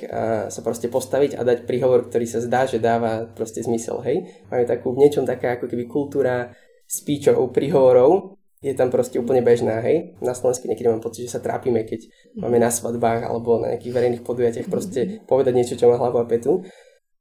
sa 0.49 0.61
proste 0.65 0.89
postaviť 0.89 1.37
a 1.37 1.41
dať 1.45 1.65
príhovor, 1.69 2.09
ktorý 2.09 2.25
sa 2.25 2.41
zdá, 2.41 2.65
že 2.65 2.81
dáva 2.81 3.29
proste 3.33 3.61
zmysel, 3.61 4.01
hej. 4.05 4.27
Majú 4.49 4.63
takú 4.65 4.87
v 4.93 5.01
niečom 5.05 5.25
taká 5.29 5.57
ako 5.57 5.69
keby 5.69 5.85
kultúra 5.85 6.53
speechov, 6.89 7.53
príhovorov, 7.53 8.37
je 8.63 8.73
tam 8.73 8.87
proste 8.87 9.19
úplne 9.19 9.43
bežná, 9.43 9.83
hej. 9.83 10.15
Na 10.23 10.31
Slovensku 10.31 10.71
niekedy 10.71 10.87
mám 10.87 11.03
pocit, 11.03 11.27
že 11.27 11.35
sa 11.35 11.43
trápime, 11.43 11.83
keď 11.83 12.07
máme 12.39 12.57
na 12.63 12.71
svadbách 12.71 13.27
alebo 13.27 13.59
na 13.59 13.75
nejakých 13.75 13.93
verejných 13.93 14.23
podujatiach 14.23 14.67
proste 14.71 15.19
povedať 15.27 15.53
niečo, 15.53 15.75
čo 15.75 15.91
má 15.91 15.99
hlavu 15.99 16.23
a 16.23 16.25
petu. 16.25 16.63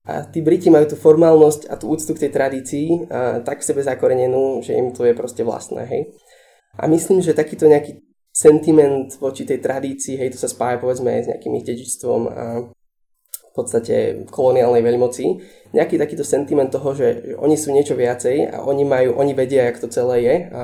A 0.07 0.27
tí 0.27 0.43
Briti 0.43 0.71
majú 0.71 0.87
tú 0.87 0.97
formálnosť 0.99 1.71
a 1.71 1.75
tú 1.79 1.91
úctu 1.91 2.15
k 2.15 2.27
tej 2.27 2.31
tradícii 2.35 2.87
a 3.11 3.43
tak 3.43 3.63
v 3.63 3.69
sebe 3.71 3.83
zakorenenú, 3.83 4.63
že 4.63 4.75
im 4.75 4.95
to 4.95 5.03
je 5.03 5.15
proste 5.15 5.43
vlastné, 5.43 5.83
hej. 5.87 6.03
A 6.79 6.87
myslím, 6.87 7.19
že 7.19 7.35
takýto 7.35 7.67
nejaký 7.67 8.01
sentiment 8.33 9.13
voči 9.21 9.45
tej 9.45 9.61
tradícii, 9.61 10.17
hej, 10.17 10.33
to 10.33 10.39
sa 10.41 10.49
spája 10.49 10.81
povedzme 10.81 11.13
aj 11.13 11.23
s 11.23 11.31
nejakým 11.31 11.53
ich 11.59 11.67
dedičstvom 11.69 12.21
a 12.33 12.45
v 13.53 13.61
podstate 13.61 14.25
koloniálnej 14.33 14.81
veľmoci. 14.81 15.25
Nejaký 15.77 16.01
takýto 16.01 16.25
sentiment 16.25 16.73
toho, 16.73 16.97
že 16.97 17.37
oni 17.37 17.61
sú 17.61 17.69
niečo 17.69 17.93
viacej 17.93 18.49
a 18.49 18.65
oni 18.65 18.89
majú, 18.89 19.21
oni 19.21 19.37
vedia, 19.37 19.69
jak 19.69 19.77
to 19.77 19.93
celé 19.93 20.17
je 20.25 20.37
a 20.49 20.61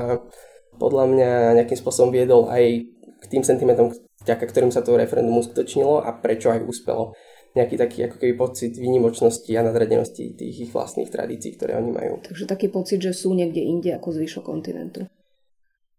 podľa 0.79 1.05
mňa 1.11 1.31
nejakým 1.61 1.79
spôsobom 1.79 2.15
viedol 2.15 2.47
aj 2.49 2.87
k 3.19 3.25
tým 3.27 3.43
sentimentom, 3.43 3.93
vďaka 4.23 4.45
ktorým 4.47 4.71
sa 4.71 4.81
to 4.81 4.95
referendum 4.95 5.37
uskutočnilo 5.43 6.07
a 6.07 6.15
prečo 6.15 6.55
aj 6.55 6.63
úspelo. 6.63 7.19
Nejaký 7.57 7.75
taký 7.81 7.99
ako 8.07 8.17
keby 8.23 8.33
pocit 8.39 8.77
výnimočnosti 8.79 9.51
a 9.57 9.67
nadradenosti 9.67 10.37
tých 10.37 10.69
ich 10.69 10.71
vlastných 10.71 11.11
tradícií, 11.11 11.59
ktoré 11.59 11.75
oni 11.81 11.91
majú. 11.91 12.23
Takže 12.23 12.47
taký 12.47 12.71
pocit, 12.71 13.03
že 13.03 13.17
sú 13.17 13.35
niekde 13.35 13.65
inde 13.65 13.91
ako 13.97 14.15
zvyšok 14.15 14.45
kontinentu. 14.47 15.09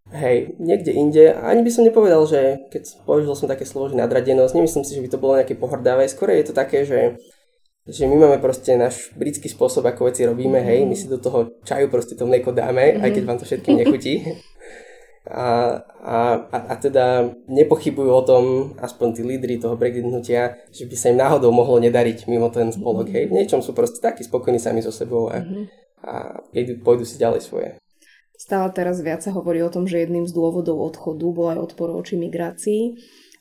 Hej, 0.10 0.58
niekde 0.58 0.90
inde. 0.90 1.38
Ani 1.38 1.62
by 1.62 1.70
som 1.70 1.86
nepovedal, 1.86 2.26
že 2.26 2.66
keď 2.74 3.06
použil 3.06 3.34
som 3.38 3.46
také 3.46 3.62
slovo, 3.62 3.94
že 3.94 4.00
nadradenosť, 4.00 4.58
nemyslím 4.58 4.86
si, 4.86 4.98
že 4.98 5.04
by 5.06 5.10
to 5.10 5.22
bolo 5.22 5.38
nejaké 5.38 5.54
pohrdavé. 5.54 6.10
Skôr 6.10 6.34
je 6.34 6.50
to 6.50 6.54
také, 6.58 6.82
že, 6.82 7.22
že 7.90 8.06
my 8.06 8.16
máme 8.16 8.38
proste 8.38 8.78
náš 8.78 9.10
britský 9.18 9.50
spôsob, 9.50 9.86
ako 9.90 10.14
veci 10.14 10.24
robíme, 10.24 10.62
hej, 10.62 10.86
my 10.86 10.96
si 10.96 11.10
do 11.10 11.18
toho 11.18 11.58
čaju 11.66 11.90
proste 11.90 12.14
to 12.14 12.30
mlieko 12.30 12.54
dáme, 12.54 12.96
mm-hmm. 12.96 13.04
aj 13.04 13.12
keď 13.12 13.24
vám 13.26 13.38
to 13.42 13.46
všetkým 13.46 13.76
nechutí. 13.82 14.14
A, 15.30 15.78
a, 16.02 16.18
a 16.50 16.74
teda 16.82 17.30
nepochybujú 17.46 18.10
o 18.10 18.24
tom, 18.26 18.44
aspoň 18.82 19.08
tí 19.14 19.22
lídry 19.22 19.62
toho 19.62 19.78
Brexit 19.78 20.02
hnutia, 20.02 20.58
že 20.74 20.90
by 20.90 20.96
sa 20.98 21.14
im 21.14 21.22
náhodou 21.22 21.54
mohlo 21.54 21.78
nedariť 21.78 22.26
mimo 22.26 22.50
ten 22.50 22.74
spolok. 22.74 23.14
Hej. 23.14 23.30
V 23.30 23.38
niečom 23.38 23.62
sú 23.62 23.78
proste 23.78 24.02
takí 24.02 24.26
spokojní 24.26 24.58
sami 24.58 24.82
so 24.82 24.90
sebou 24.90 25.30
a, 25.30 25.46
mm-hmm. 25.46 25.64
a 26.02 26.14
pôjdu 26.82 27.06
si 27.06 27.22
ďalej 27.22 27.46
svoje. 27.46 27.78
Stále 28.40 28.74
teraz 28.74 29.04
viac 29.06 29.22
sa 29.22 29.30
hovorí 29.30 29.62
o 29.62 29.70
tom, 29.70 29.86
že 29.86 30.02
jedným 30.02 30.26
z 30.26 30.34
dôvodov 30.34 30.82
odchodu 30.82 31.28
bol 31.30 31.54
aj 31.54 31.60
odpor 31.62 31.94
voči 31.94 32.18
migrácii 32.18 32.98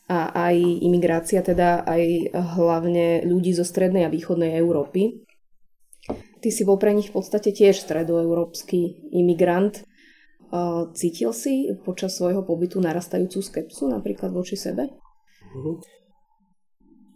a 0.08 0.32
aj 0.48 0.56
imigrácia, 0.82 1.44
teda 1.44 1.84
aj 1.84 2.32
hlavne 2.56 3.28
ľudí 3.28 3.52
zo 3.52 3.62
strednej 3.62 4.08
a 4.08 4.12
východnej 4.12 4.56
Európy. 4.56 5.28
Ty 6.40 6.48
si 6.48 6.64
bol 6.64 6.80
pre 6.80 6.96
nich 6.96 7.12
v 7.12 7.20
podstate 7.20 7.52
tiež 7.52 7.84
stredoeurópsky 7.84 9.12
imigrant. 9.12 9.84
Cítil 10.96 11.36
si 11.36 11.68
počas 11.84 12.16
svojho 12.16 12.40
pobytu 12.40 12.80
narastajúcu 12.80 13.44
skepsu 13.44 13.84
napríklad 13.92 14.32
voči 14.32 14.56
sebe? 14.56 14.88
Mm-hmm. 14.88 15.76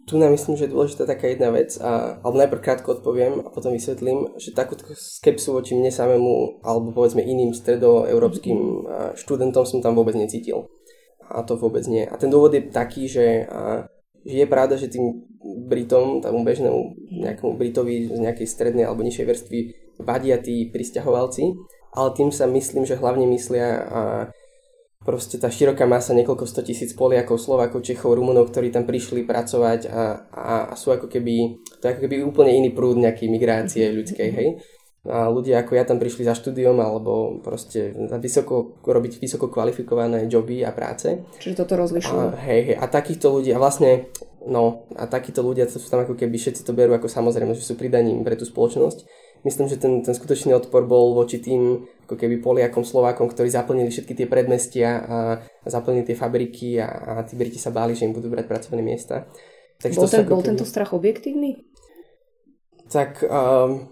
Tu 0.03 0.19
nám 0.19 0.35
myslím, 0.35 0.59
že 0.59 0.67
je 0.67 0.75
dôležitá 0.75 1.07
taká 1.07 1.31
jedna 1.31 1.47
vec, 1.49 1.79
a, 1.79 2.19
alebo 2.19 2.35
najprv 2.35 2.59
krátko 2.61 2.99
odpoviem 2.99 3.39
a 3.39 3.47
potom 3.47 3.71
vysvetlím, 3.71 4.35
že 4.35 4.51
takú 4.51 4.75
skepsu 4.93 5.55
voči 5.55 5.79
mne 5.79 5.89
samému 5.89 6.59
alebo 6.59 6.91
povedzme 6.91 7.23
iným 7.23 7.55
stredoeurópskym 7.55 8.59
mm-hmm. 8.59 9.15
študentom 9.17 9.63
som 9.65 9.79
tam 9.81 9.95
vôbec 9.95 10.13
necítil. 10.13 10.67
A 11.33 11.41
to 11.41 11.57
vôbec 11.57 11.81
nie. 11.89 12.05
A 12.05 12.13
ten 12.21 12.29
dôvod 12.29 12.53
je 12.53 12.69
taký, 12.69 13.09
že, 13.09 13.49
a, 13.49 13.89
je 14.21 14.45
pravda, 14.45 14.77
že 14.77 14.93
tým 14.93 15.25
Britom, 15.43 16.23
tomu 16.23 16.47
bežnému 16.47 16.79
nejakému 17.19 17.59
Britovi 17.59 18.07
z 18.07 18.15
nejakej 18.15 18.47
strednej 18.47 18.87
alebo 18.87 19.03
nižšej 19.03 19.27
vrstvy 19.27 19.59
vadia 19.99 20.39
tí 20.39 20.71
pristahovalci, 20.71 21.51
ale 21.93 22.09
tým 22.15 22.31
sa 22.31 22.47
myslím, 22.47 22.87
že 22.87 22.95
hlavne 22.95 23.27
myslia 23.27 23.67
a 23.83 24.01
proste 25.03 25.35
tá 25.35 25.51
široká 25.51 25.83
masa, 25.83 26.15
niekoľko 26.15 26.47
sto 26.47 26.63
tisíc 26.63 26.95
Poliakov, 26.95 27.35
Slovákov, 27.35 27.83
Čechov, 27.83 28.15
Rumunov, 28.15 28.49
ktorí 28.49 28.71
tam 28.71 28.87
prišli 28.87 29.27
pracovať 29.27 29.91
a, 29.91 30.03
a, 30.31 30.55
a 30.71 30.73
sú 30.79 30.95
ako 30.95 31.11
keby, 31.11 31.59
to 31.79 31.83
je 31.85 31.91
ako 31.91 32.01
keby 32.07 32.23
úplne 32.23 32.55
iný 32.55 32.71
prúd 32.71 32.95
nejakej 32.95 33.27
migrácie 33.27 33.83
ľudskej, 33.91 34.29
hej. 34.31 34.49
A 35.03 35.27
ľudia 35.27 35.59
ako 35.59 35.75
ja 35.75 35.83
tam 35.83 35.99
prišli 35.99 36.23
za 36.23 36.31
štúdiom 36.31 36.79
alebo 36.79 37.43
proste 37.43 37.91
vysoko, 38.23 38.79
robiť 38.79 39.19
vysoko 39.19 39.51
kvalifikované 39.51 40.31
joby 40.31 40.63
a 40.63 40.71
práce. 40.71 41.19
Čiže 41.43 41.67
toto 41.67 41.75
rozlišujú. 41.75 42.15
A, 42.15 42.39
hej, 42.47 42.61
hej, 42.71 42.77
a 42.79 42.87
takýchto 42.87 43.27
ľudí, 43.27 43.51
a 43.51 43.59
vlastne, 43.59 44.07
no, 44.47 44.87
a 44.95 45.03
takíto 45.11 45.43
ľudia, 45.43 45.67
sú 45.67 45.83
tam 45.91 46.07
ako 46.07 46.15
keby 46.15 46.39
všetci 46.39 46.63
to 46.63 46.71
berú 46.71 46.95
ako 46.95 47.11
samozrejme, 47.11 47.51
že 47.51 47.67
sú 47.67 47.75
pridaním 47.75 48.23
pre 48.23 48.39
tú 48.39 48.47
spoločnosť 48.47 49.23
myslím, 49.43 49.67
že 49.67 49.77
ten, 49.77 49.99
ten 50.01 50.15
skutočný 50.15 50.55
odpor 50.55 50.87
bol 50.87 51.13
voči 51.13 51.39
tým 51.43 51.83
ako 52.07 52.15
keby 52.15 52.39
Poliakom, 52.39 52.83
Slovákom, 52.83 53.31
ktorí 53.31 53.51
zaplnili 53.51 53.91
všetky 53.91 54.15
tie 54.15 54.27
predmestia 54.27 54.89
a, 55.03 55.17
a 55.39 55.67
zaplnili 55.67 56.07
tie 56.07 56.17
fabriky 56.17 56.79
a, 56.79 56.87
a 56.87 57.23
tí 57.27 57.35
Briti 57.35 57.59
sa 57.59 57.71
báli, 57.71 57.95
že 57.95 58.07
im 58.07 58.15
budú 58.15 58.31
brať 58.31 58.47
pracovné 58.47 58.83
miesta. 58.83 59.27
Takže 59.79 59.99
bol, 59.99 60.07
ten, 60.07 60.23
bol 60.27 60.41
keby... 60.43 60.49
tento 60.55 60.65
strach 60.67 60.95
objektívny? 60.95 61.63
Tak 62.87 63.23
um, 63.23 63.87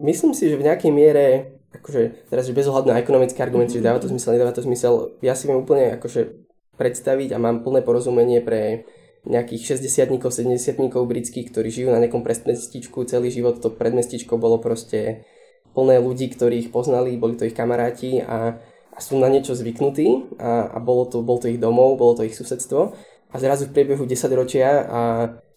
myslím 0.00 0.32
si, 0.32 0.50
že 0.50 0.58
v 0.58 0.66
nejakej 0.66 0.92
miere 0.94 1.54
akože 1.74 2.30
teraz, 2.30 2.46
že 2.46 2.54
bez 2.54 2.70
ohľadu 2.70 2.94
na 2.94 3.02
ekonomické 3.02 3.42
argumenty, 3.42 3.78
že 3.78 3.86
dáva 3.86 3.98
to 3.98 4.06
zmysel, 4.06 4.34
nedáva 4.34 4.54
to 4.54 4.62
zmysel, 4.62 5.18
ja 5.18 5.34
si 5.34 5.50
viem 5.50 5.58
úplne 5.58 5.98
akože 5.98 6.46
predstaviť 6.78 7.34
a 7.34 7.42
mám 7.42 7.66
plné 7.66 7.82
porozumenie 7.82 8.42
pre 8.42 8.86
nejakých 9.24 9.80
60 9.80 10.20
70 10.20 10.92
britských, 10.92 11.48
ktorí 11.48 11.68
žijú 11.72 11.88
na 11.88 11.98
nejakom 12.02 12.20
predmestičku 12.20 13.08
celý 13.08 13.32
život. 13.32 13.56
To 13.64 13.72
predmestičko 13.72 14.36
bolo 14.36 14.60
proste 14.60 15.24
plné 15.72 15.96
ľudí, 15.96 16.28
ktorí 16.28 16.68
ich 16.68 16.70
poznali, 16.70 17.16
boli 17.16 17.34
to 17.40 17.48
ich 17.48 17.56
kamaráti 17.56 18.20
a, 18.20 18.60
a 18.92 18.98
sú 19.00 19.16
na 19.16 19.32
niečo 19.32 19.56
zvyknutí 19.56 20.36
a, 20.36 20.76
a 20.76 20.78
bolo 20.78 21.08
to, 21.08 21.24
bol 21.24 21.40
to 21.40 21.48
ich 21.48 21.56
domov, 21.56 21.96
bolo 21.96 22.20
to 22.20 22.28
ich 22.28 22.36
susedstvo. 22.36 22.92
A 23.32 23.34
zrazu 23.40 23.66
v 23.66 23.74
priebehu 23.74 24.04
10 24.06 24.30
ročia 24.36 24.86
a 24.86 25.00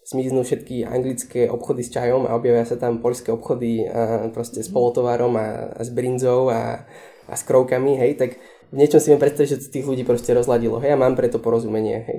zmiznú 0.08 0.40
všetky 0.40 0.88
anglické 0.88 1.52
obchody 1.52 1.84
s 1.84 1.92
čajom 1.92 2.24
a 2.24 2.32
objavia 2.32 2.64
sa 2.64 2.80
tam 2.80 3.04
poľské 3.04 3.28
obchody 3.28 3.84
proste 4.32 4.64
s 4.64 4.72
polotovarom 4.72 5.36
a, 5.36 5.76
a 5.76 5.80
s 5.84 5.92
brinzou 5.92 6.48
a, 6.48 6.88
a 7.28 7.34
s 7.36 7.44
krovkami, 7.44 8.00
hej, 8.00 8.16
tak 8.16 8.40
v 8.72 8.80
niečom 8.80 9.04
si 9.04 9.12
viem 9.12 9.20
predstaviť, 9.20 9.48
že 9.52 9.68
tých 9.68 9.84
ľudí 9.84 10.08
proste 10.08 10.32
rozladilo, 10.32 10.80
hej, 10.80 10.96
a 10.96 11.00
mám 11.00 11.12
preto 11.12 11.36
porozumenie, 11.36 12.08
hej. 12.08 12.18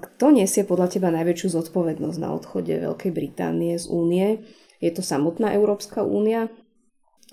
Kto 0.00 0.32
nesie 0.32 0.64
podľa 0.64 0.96
teba 0.96 1.12
najväčšiu 1.12 1.52
zodpovednosť 1.52 2.18
na 2.24 2.32
odchode 2.32 2.72
Veľkej 2.72 3.12
Británie 3.12 3.76
z 3.76 3.92
únie? 3.92 4.40
Je 4.80 4.88
to 4.88 5.04
samotná 5.04 5.52
Európska 5.52 6.00
únia, 6.00 6.48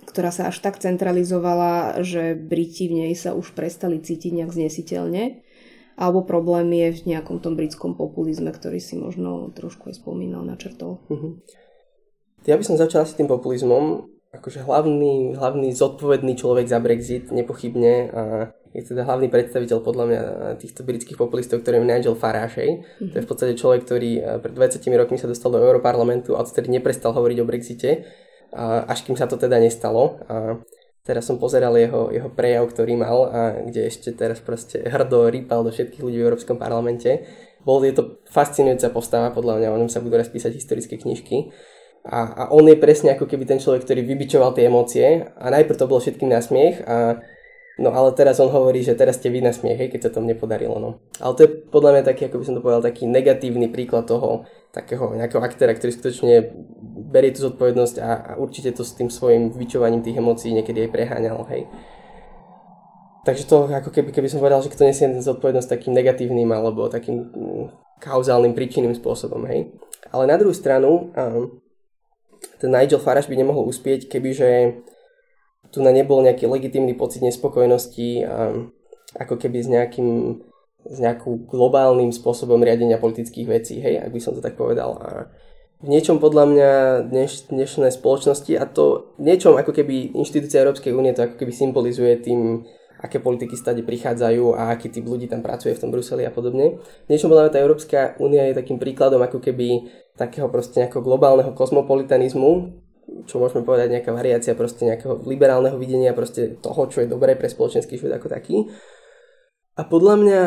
ktorá 0.04 0.36
sa 0.36 0.52
až 0.52 0.60
tak 0.60 0.84
centralizovala, 0.84 2.04
že 2.04 2.36
Briti 2.36 2.92
v 2.92 3.08
nej 3.08 3.14
sa 3.16 3.32
už 3.32 3.56
prestali 3.56 4.04
cítiť 4.04 4.36
nejak 4.36 4.52
znesiteľne? 4.52 5.45
Alebo 5.96 6.28
problém 6.28 6.68
je 6.76 7.04
v 7.04 7.16
nejakom 7.16 7.40
tom 7.40 7.56
britskom 7.56 7.96
populizme, 7.96 8.52
ktorý 8.52 8.84
si 8.84 9.00
možno 9.00 9.52
trošku 9.56 9.88
aj 9.88 10.04
spomínal, 10.04 10.44
načrtol? 10.44 11.00
Uh-huh. 11.08 11.40
Ja 12.44 12.60
by 12.60 12.64
som 12.68 12.76
začal 12.76 13.08
s 13.08 13.16
tým 13.16 13.32
populizmom. 13.32 14.12
Akože 14.36 14.68
hlavný, 14.68 15.40
hlavný 15.40 15.72
zodpovedný 15.72 16.36
človek 16.36 16.68
za 16.68 16.84
Brexit, 16.84 17.32
nepochybne, 17.32 17.94
a 18.12 18.22
je 18.76 18.84
teda 18.84 19.08
hlavný 19.08 19.32
predstaviteľ 19.32 19.78
podľa 19.80 20.06
mňa 20.12 20.22
týchto 20.60 20.84
britských 20.84 21.16
populistov, 21.16 21.64
ktorým 21.64 21.88
je 21.88 21.92
Nigel 21.96 22.20
Farage. 22.20 22.84
Mm-hmm. 22.84 23.10
To 23.12 23.16
je 23.16 23.24
v 23.24 23.30
podstate 23.32 23.54
človek, 23.56 23.88
ktorý 23.88 24.12
eh, 24.20 24.24
pred 24.44 24.52
20 24.52 24.84
rokmi 25.00 25.16
sa 25.16 25.32
dostal 25.32 25.56
do 25.56 25.64
Europarlamentu 25.64 26.36
a 26.36 26.44
odtedy 26.44 26.68
neprestal 26.68 27.16
hovoriť 27.16 27.38
o 27.40 27.48
Brexite, 27.48 28.04
až 28.56 29.04
kým 29.04 29.20
sa 29.20 29.28
to 29.28 29.36
teda 29.36 29.60
nestalo. 29.60 30.20
A 30.32 30.60
teraz 31.06 31.30
som 31.30 31.38
pozeral 31.38 31.78
jeho, 31.78 32.10
jeho 32.10 32.30
prejav, 32.34 32.66
ktorý 32.68 32.98
mal, 32.98 33.18
a 33.30 33.42
kde 33.62 33.86
ešte 33.86 34.12
teraz 34.12 34.42
proste 34.42 34.82
hrdo 34.82 35.30
rýpal 35.30 35.62
do 35.62 35.70
všetkých 35.70 36.02
ľudí 36.02 36.18
v 36.18 36.26
Európskom 36.26 36.58
parlamente. 36.58 37.24
Bol 37.62 37.86
je 37.86 37.94
to 37.94 38.04
fascinujúca 38.26 38.90
postava, 38.90 39.30
podľa 39.30 39.62
mňa, 39.62 39.68
o 39.70 39.80
ňom 39.86 39.90
sa 39.90 40.02
budú 40.02 40.18
raz 40.18 40.28
písať 40.28 40.58
historické 40.58 40.98
knižky. 40.98 41.54
A, 42.06 42.26
a 42.26 42.44
on 42.54 42.66
je 42.66 42.78
presne 42.78 43.14
ako 43.14 43.26
keby 43.26 43.50
ten 43.50 43.58
človek, 43.58 43.86
ktorý 43.86 44.06
vybičoval 44.06 44.54
tie 44.54 44.70
emócie 44.70 45.26
a 45.26 45.46
najprv 45.50 45.78
to 45.78 45.90
bolo 45.90 46.02
všetkým 46.02 46.30
na 46.30 46.42
smiech 46.42 46.82
a 46.86 47.22
No 47.76 47.92
ale 47.92 48.16
teraz 48.16 48.40
on 48.40 48.48
hovorí, 48.48 48.80
že 48.88 48.96
teraz 48.96 49.20
ste 49.20 49.28
vy 49.28 49.44
na 49.44 49.52
smiech, 49.52 49.92
keď 49.92 50.08
sa 50.08 50.14
tomu 50.16 50.32
nepodarilo. 50.32 50.80
No. 50.80 51.04
Ale 51.20 51.36
to 51.36 51.42
je 51.44 51.50
podľa 51.68 51.92
mňa 51.92 52.04
taký, 52.08 52.32
ako 52.32 52.40
by 52.40 52.46
som 52.48 52.56
to 52.56 52.64
povedal, 52.64 52.80
taký 52.80 53.04
negatívny 53.04 53.68
príklad 53.68 54.08
toho 54.08 54.48
takého 54.72 55.12
nejakého 55.12 55.44
aktéra, 55.44 55.76
ktorý 55.76 55.92
skutočne 55.92 56.56
berie 57.16 57.32
tú 57.32 57.48
zodpovednosť 57.48 57.96
a, 58.04 58.12
a 58.20 58.32
určite 58.36 58.76
to 58.76 58.84
s 58.84 58.92
tým 59.00 59.08
svojim 59.08 59.56
vyčovaním 59.56 60.04
tých 60.04 60.20
emócií 60.20 60.52
niekedy 60.52 60.84
aj 60.84 60.90
preháňal, 60.92 61.48
hej. 61.48 61.64
Takže 63.24 63.48
to 63.48 63.72
ako 63.72 63.90
keby, 63.90 64.12
keby 64.12 64.28
som 64.28 64.44
povedal, 64.44 64.60
že 64.60 64.70
kto 64.70 64.84
nesie 64.84 65.08
zodpovednosť 65.24 65.72
takým 65.72 65.96
negatívnym 65.96 66.52
alebo 66.52 66.92
takým 66.92 67.32
mm, 67.32 67.66
kauzálnym 68.04 68.52
príčinným 68.52 68.92
spôsobom, 68.94 69.48
hej. 69.48 69.72
Ale 70.12 70.28
na 70.28 70.36
druhú 70.36 70.52
stranu, 70.54 71.16
ten 72.60 72.70
Nigel 72.70 73.02
Farage 73.02 73.32
by 73.32 73.40
nemohol 73.40 73.66
uspieť, 73.66 74.12
kebyže 74.12 74.84
tu 75.74 75.82
na 75.82 75.90
nebol 75.96 76.22
nejaký 76.22 76.46
legitímny 76.46 76.94
pocit 76.94 77.26
nespokojnosti 77.26 78.22
ako 79.16 79.36
keby 79.40 79.58
s 79.64 79.68
nejakým 79.72 80.10
s 80.86 81.02
nejakým 81.02 81.50
globálnym 81.50 82.14
spôsobom 82.14 82.62
riadenia 82.62 83.02
politických 83.02 83.48
vecí, 83.50 83.82
hej, 83.82 84.06
ak 84.06 84.14
by 84.14 84.20
som 84.22 84.38
to 84.38 84.42
tak 84.42 84.54
povedal. 84.54 85.02
A 85.02 85.34
v 85.86 85.88
niečom 85.94 86.18
podľa 86.18 86.46
mňa 86.50 86.72
dneš, 87.14 87.54
dnešné 87.54 87.94
spoločnosti 87.94 88.58
a 88.58 88.66
to 88.66 89.14
niečom 89.22 89.54
ako 89.54 89.70
keby 89.70 90.18
inštitúcia 90.18 90.66
Európskej 90.66 90.98
únie 90.98 91.14
to 91.14 91.30
ako 91.30 91.38
keby 91.38 91.54
symbolizuje 91.54 92.26
tým, 92.26 92.66
aké 92.98 93.22
politiky 93.22 93.54
stade 93.54 93.86
prichádzajú 93.86 94.58
a 94.58 94.74
aký 94.74 94.90
typ 94.90 95.06
ľudí 95.06 95.30
tam 95.30 95.46
pracuje 95.46 95.78
v 95.78 95.82
tom 95.86 95.94
Bruseli 95.94 96.26
a 96.26 96.34
podobne. 96.34 96.82
V 96.82 97.10
niečom 97.14 97.30
podľa 97.30 97.48
mňa 97.48 97.54
tá 97.54 97.60
Európska 97.62 98.00
únia 98.18 98.50
je 98.50 98.58
takým 98.58 98.82
príkladom 98.82 99.22
ako 99.22 99.38
keby 99.38 99.86
takého 100.18 100.50
proste 100.50 100.82
nejakého 100.82 101.06
globálneho 101.06 101.54
kozmopolitanizmu, 101.54 102.82
čo 103.30 103.38
môžeme 103.38 103.62
povedať 103.62 103.94
nejaká 103.94 104.10
variácia 104.10 104.58
proste 104.58 104.90
nejakého 104.90 105.22
liberálneho 105.22 105.78
videnia 105.78 106.18
proste 106.18 106.58
toho, 106.58 106.90
čo 106.90 107.06
je 107.06 107.12
dobré 107.14 107.38
pre 107.38 107.46
spoločenský 107.46 108.02
život 108.02 108.18
ako 108.18 108.34
taký. 108.34 108.66
A 109.76 109.84
podľa 109.84 110.16
mňa 110.16 110.42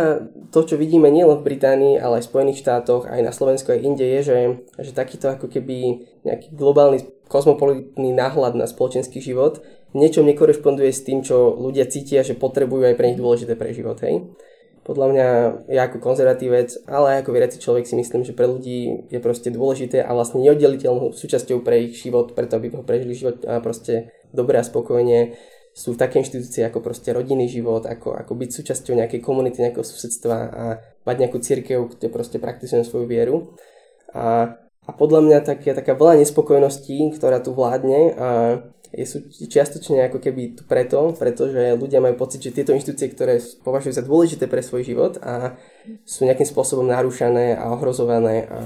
to, 0.48 0.64
čo 0.64 0.80
vidíme 0.80 1.12
nielen 1.12 1.44
v 1.44 1.52
Británii, 1.52 2.00
ale 2.00 2.20
aj 2.20 2.24
v 2.24 2.30
Spojených 2.32 2.64
štátoch, 2.64 3.04
aj 3.04 3.20
na 3.20 3.32
Slovensku, 3.32 3.68
aj 3.68 3.84
inde, 3.84 4.00
je, 4.00 4.20
že, 4.24 4.38
že 4.80 4.96
takýto 4.96 5.28
ako 5.28 5.52
keby 5.52 6.08
nejaký 6.24 6.56
globálny 6.56 7.04
kozmopolitný 7.28 8.16
náhľad 8.16 8.56
na 8.56 8.64
spoločenský 8.64 9.20
život 9.20 9.60
v 9.92 10.04
niečom 10.04 10.24
nekorešponduje 10.28 10.92
s 10.92 11.04
tým, 11.04 11.24
čo 11.24 11.56
ľudia 11.56 11.88
cítia, 11.88 12.20
že 12.20 12.36
potrebujú 12.36 12.84
aj 12.84 12.96
pre 12.96 13.08
nich 13.08 13.20
dôležité 13.20 13.56
pre 13.56 13.72
život. 13.72 13.96
Hej? 14.04 14.28
Podľa 14.84 15.06
mňa 15.12 15.28
ja 15.68 15.82
ako 15.88 16.00
konzervatívec, 16.00 16.84
ale 16.88 17.16
aj 17.16 17.18
ako 17.24 17.30
veriaci 17.32 17.56
človek 17.60 17.84
si 17.84 17.96
myslím, 17.96 18.24
že 18.24 18.36
pre 18.36 18.48
ľudí 18.48 19.08
je 19.08 19.20
proste 19.20 19.52
dôležité 19.52 20.00
a 20.00 20.12
vlastne 20.12 20.40
neoddeliteľnou 20.44 21.12
súčasťou 21.12 21.60
pre 21.60 21.88
ich 21.88 22.00
život, 22.00 22.32
preto 22.32 22.56
aby 22.56 22.72
ho 22.72 22.84
prežili 22.84 23.12
život 23.16 23.44
a 23.44 23.60
proste 23.60 24.12
dobre 24.32 24.60
a 24.60 24.64
spokojne 24.64 25.36
sú 25.78 25.94
v 25.94 26.00
také 26.02 26.18
inštitúcie 26.18 26.66
ako 26.66 26.82
proste 26.82 27.14
rodinný 27.14 27.46
život, 27.46 27.86
ako, 27.86 28.18
ako 28.18 28.34
byť 28.34 28.50
súčasťou 28.50 28.98
nejakej 28.98 29.22
komunity, 29.22 29.62
nejakého 29.62 29.86
susedstva 29.86 30.36
a 30.50 30.64
mať 31.06 31.16
nejakú 31.22 31.38
církev, 31.38 31.94
kde 31.94 32.10
proste 32.10 32.42
praktizujem 32.42 32.82
svoju 32.82 33.06
vieru. 33.06 33.54
A, 34.10 34.58
a 34.58 34.90
podľa 34.90 35.22
mňa 35.22 35.38
tak, 35.46 35.62
je 35.62 35.78
taká 35.78 35.94
veľa 35.94 36.18
nespokojností, 36.18 37.14
ktorá 37.14 37.38
tu 37.38 37.54
vládne 37.54 38.00
a 38.18 38.28
je 38.88 39.04
sú 39.04 39.20
čiastočne 39.30 40.08
ako 40.08 40.18
keby 40.18 40.64
preto, 40.64 41.14
pretože 41.14 41.76
ľudia 41.76 42.00
majú 42.00 42.16
pocit, 42.16 42.40
že 42.40 42.56
tieto 42.56 42.72
inštitúcie, 42.72 43.12
ktoré 43.12 43.38
považujú 43.62 43.94
za 43.94 44.02
dôležité 44.02 44.48
pre 44.48 44.64
svoj 44.64 44.82
život 44.82 45.20
a 45.20 45.60
sú 46.08 46.24
nejakým 46.24 46.48
spôsobom 46.48 46.88
narúšané 46.88 47.54
a 47.54 47.68
ohrozované 47.76 48.48
a, 48.48 48.60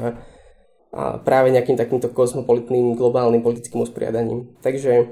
a 0.95 1.03
práve 1.21 1.51
nejakým 1.51 1.75
takýmto 1.75 2.09
kozmopolitným 2.15 2.95
globálnym 2.95 3.43
politickým 3.43 3.83
usporiadaním. 3.83 4.55
Takže 4.63 5.11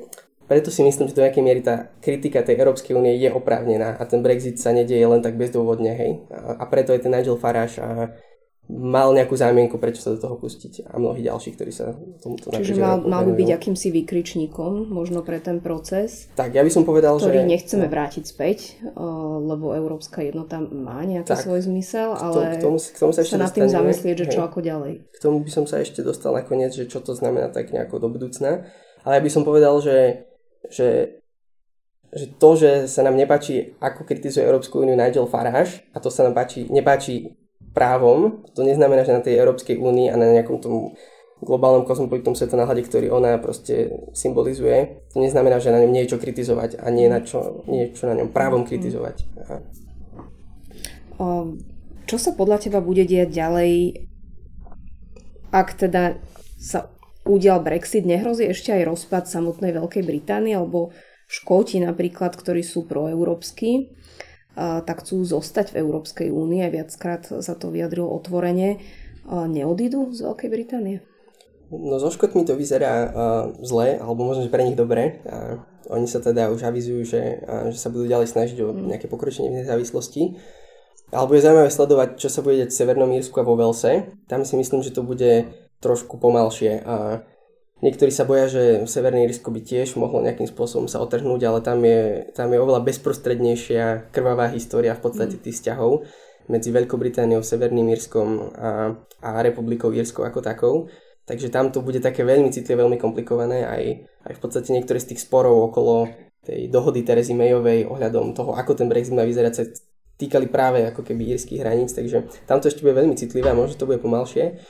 preto 0.51 0.75
si 0.75 0.83
myslím, 0.83 1.07
že 1.07 1.15
do 1.15 1.23
nejakej 1.23 1.45
miery 1.47 1.63
tá 1.63 1.95
kritika 2.03 2.43
tej 2.43 2.59
Európskej 2.59 2.99
únie 2.99 3.15
je 3.23 3.31
oprávnená 3.31 3.95
a 3.95 4.03
ten 4.03 4.19
Brexit 4.19 4.59
sa 4.59 4.75
nedieje 4.75 5.07
len 5.07 5.23
tak 5.23 5.39
bezdôvodne, 5.39 5.95
hej. 5.95 6.27
A, 6.27 6.59
a 6.59 6.65
preto 6.67 6.91
je 6.91 7.07
ten 7.07 7.15
Nigel 7.15 7.39
Farage 7.39 7.79
a 7.79 8.11
mal 8.67 9.15
nejakú 9.15 9.35
zámienku, 9.35 9.79
prečo 9.79 10.03
sa 10.03 10.11
do 10.15 10.19
toho 10.19 10.35
pustiť 10.39 10.91
a 10.91 10.99
mnohí 10.99 11.23
ďalší, 11.23 11.55
ktorí 11.55 11.71
sa 11.71 11.95
tomuto 12.23 12.51
Čiže 12.51 12.79
mal, 12.79 12.99
mal 13.03 13.23
by 13.27 13.35
byť 13.35 13.51
akýmsi 13.63 13.89
vykričníkom 14.03 14.91
možno 14.91 15.27
pre 15.27 15.43
ten 15.43 15.59
proces. 15.63 16.31
Tak, 16.35 16.55
ja 16.55 16.63
by 16.63 16.71
som 16.71 16.87
povedal, 16.87 17.19
ktorý 17.19 17.47
že... 17.47 17.51
nechceme 17.51 17.87
no. 17.87 17.93
vrátiť 17.95 18.25
späť, 18.27 18.79
lebo 19.47 19.75
Európska 19.75 20.23
jednota 20.23 20.63
má 20.63 21.03
nejaký 21.03 21.31
tak, 21.31 21.47
svoj 21.47 21.67
zmysel, 21.67 22.15
ale 22.15 22.59
k 22.59 22.63
tomu, 22.63 22.79
k 22.79 22.99
tomu 22.99 23.11
sa, 23.15 23.23
ešte 23.23 23.39
sa 23.39 23.43
nad 23.43 23.55
tým 23.55 23.71
zamyslieť, 23.71 24.17
že 24.19 24.27
čo 24.35 24.43
ako 24.47 24.63
ďalej. 24.63 24.93
K 25.15 25.19
tomu 25.19 25.43
by 25.43 25.51
som 25.51 25.65
sa 25.67 25.83
ešte 25.83 26.03
dostal 26.03 26.35
nakoniec, 26.35 26.75
že 26.75 26.87
čo 26.87 27.03
to 27.03 27.15
znamená 27.15 27.51
tak 27.51 27.75
nejako 27.75 28.03
do 28.03 28.09
budúcna. 28.11 28.71
Ale 29.01 29.17
ja 29.19 29.23
by 29.25 29.31
som 29.33 29.43
povedal, 29.49 29.81
že 29.81 30.29
že, 30.69 31.21
že 32.13 32.27
to, 32.37 32.51
že 32.59 32.91
sa 32.91 33.01
nám 33.07 33.17
nepáči, 33.17 33.79
ako 33.81 34.05
kritizuje 34.05 34.45
Európsku 34.45 34.85
úniu 34.85 34.99
Nigel 34.99 35.31
Farage, 35.31 35.89
a 35.95 36.03
to 36.03 36.13
sa 36.13 36.27
nám 36.27 36.37
páči, 36.37 36.69
nepáči 36.69 37.33
právom, 37.73 38.45
to 38.53 38.67
neznamená, 38.67 39.07
že 39.07 39.17
na 39.17 39.23
tej 39.25 39.41
Európskej 39.41 39.79
únii 39.79 40.11
a 40.11 40.19
na 40.19 40.27
nejakom 40.35 40.59
tom 40.61 40.93
globálnom 41.41 41.89
kozmopolitnom 41.89 42.37
svetonáhľade, 42.37 42.85
ktorý 42.85 43.09
ona 43.09 43.41
proste 43.41 43.89
symbolizuje, 44.13 45.09
to 45.09 45.25
neznamená, 45.25 45.57
že 45.57 45.73
na 45.73 45.81
ňom 45.81 45.93
nie 45.93 46.05
je 46.05 46.13
čo 46.13 46.19
kritizovať 46.21 46.77
a 46.77 46.93
nie, 46.93 47.09
na 47.09 47.25
čo, 47.25 47.65
nie 47.65 47.89
je 47.89 47.97
čo 47.97 48.13
na 48.13 48.15
ňom 48.21 48.29
právom 48.29 48.69
kritizovať. 48.69 49.25
Aha. 49.41 49.59
Čo 52.05 52.17
sa 52.17 52.33
podľa 52.37 52.59
teba 52.65 52.81
bude 52.85 53.05
diať 53.09 53.33
ďalej, 53.33 54.03
ak 55.53 55.69
teda 55.81 56.21
sa 56.61 56.93
udial 57.29 57.61
Brexit, 57.61 58.09
nehrozí 58.09 58.49
ešte 58.49 58.73
aj 58.73 58.89
rozpad 58.89 59.25
samotnej 59.29 59.77
Veľkej 59.77 60.05
Británie, 60.05 60.57
alebo 60.57 60.95
Škóti 61.31 61.79
napríklad, 61.79 62.35
ktorí 62.35 62.65
sú 62.65 62.89
proeurópsky, 62.91 63.95
tak 64.59 65.07
chcú 65.07 65.23
zostať 65.23 65.73
v 65.73 65.81
Európskej 65.87 66.29
únii, 66.35 66.67
aj 66.67 66.73
viackrát 66.75 67.23
sa 67.23 67.55
to 67.55 67.71
vyjadrilo 67.71 68.11
otvorene, 68.11 68.83
neodídu 69.31 70.11
z 70.11 70.27
Veľkej 70.27 70.51
Británie? 70.51 70.97
No 71.71 72.03
so 72.03 72.11
Škotmi 72.11 72.43
to 72.43 72.59
vyzerá 72.59 72.95
uh, 73.07 73.11
zle, 73.63 73.95
alebo 73.95 74.27
možno, 74.27 74.43
že 74.43 74.51
pre 74.51 74.67
nich 74.67 74.75
dobre. 74.75 75.23
Uh, 75.23 75.63
oni 75.87 76.11
sa 76.11 76.19
teda 76.19 76.51
už 76.51 76.67
avizujú, 76.67 77.07
že, 77.07 77.47
uh, 77.47 77.71
že 77.71 77.79
sa 77.79 77.95
budú 77.95 78.11
ďalej 78.11 78.27
snažiť 78.27 78.59
o 78.67 78.75
mm. 78.75 78.91
nejaké 78.91 79.07
pokročenie 79.07 79.55
v 79.55 79.63
nezávislosti. 79.63 80.35
Alebo 81.15 81.39
je 81.39 81.47
zaujímavé 81.47 81.71
sledovať, 81.71 82.19
čo 82.19 82.27
sa 82.27 82.43
bude 82.43 82.67
deť 82.67 82.75
v 82.75 82.79
Severnom 82.83 83.15
Írsku 83.15 83.39
a 83.39 83.47
vo 83.47 83.55
Velse. 83.55 84.11
Tam 84.27 84.43
si 84.43 84.59
myslím, 84.59 84.83
že 84.83 84.91
to 84.91 85.07
bude 85.07 85.47
trošku 85.81 86.21
pomalšie 86.21 86.85
a 86.85 87.25
niektorí 87.81 88.13
sa 88.13 88.29
boja, 88.29 88.47
že 88.53 88.63
Severné 88.85 89.25
Írsko 89.27 89.49
by 89.49 89.61
tiež 89.65 89.97
mohlo 89.97 90.21
nejakým 90.21 90.47
spôsobom 90.47 90.87
sa 90.87 91.01
otrhnúť, 91.01 91.41
ale 91.49 91.61
tam 91.65 91.81
je, 91.81 92.31
tam 92.37 92.53
je 92.53 92.61
oveľa 92.61 92.85
bezprostrednejšia 92.85 94.13
krvavá 94.13 94.53
história 94.53 94.93
v 94.93 95.03
podstate 95.03 95.41
mm. 95.41 95.43
tých 95.43 95.57
vzťahov 95.61 96.05
medzi 96.51 96.75
Veľkou 96.75 96.99
Britániou, 96.99 97.41
Severným 97.47 97.89
Írskom 97.95 98.29
a, 98.59 98.71
a 99.23 99.31
Republikou 99.41 99.95
Írskou 99.95 100.27
ako 100.27 100.41
takou. 100.43 100.75
Takže 101.25 101.47
tam 101.47 101.71
to 101.71 101.79
bude 101.79 102.03
také 102.03 102.27
veľmi 102.27 102.51
citlivé, 102.51 102.83
veľmi 102.83 102.99
komplikované. 102.99 103.63
Aj, 103.63 103.83
aj 104.27 104.33
v 104.35 104.41
podstate 104.43 104.75
niektoré 104.75 104.99
z 104.99 105.15
tých 105.15 105.23
sporov 105.23 105.71
okolo 105.71 106.11
tej 106.43 106.67
dohody 106.73 107.07
Terezy 107.07 107.39
Mayovej 107.39 107.87
ohľadom 107.87 108.35
toho, 108.35 108.59
ako 108.59 108.75
ten 108.75 108.91
Brexit 108.91 109.15
má 109.15 109.23
vyzerať, 109.23 109.53
sa 109.55 109.65
týkali 110.19 110.53
práve 110.53 110.85
ako 110.85 111.01
keby 111.01 111.33
írskych 111.33 111.65
hraníc, 111.65 111.97
takže 111.97 112.29
tam 112.45 112.61
to 112.61 112.69
ešte 112.69 112.85
bude 112.85 112.93
veľmi 112.93 113.17
citlivé 113.17 113.53
a 113.53 113.57
možno 113.57 113.79
to 113.81 113.89
bude 113.89 114.05
pomalšie. 114.05 114.61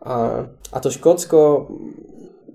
A, 0.00 0.48
a 0.48 0.76
to 0.80 0.88
Škótsko, 0.88 1.68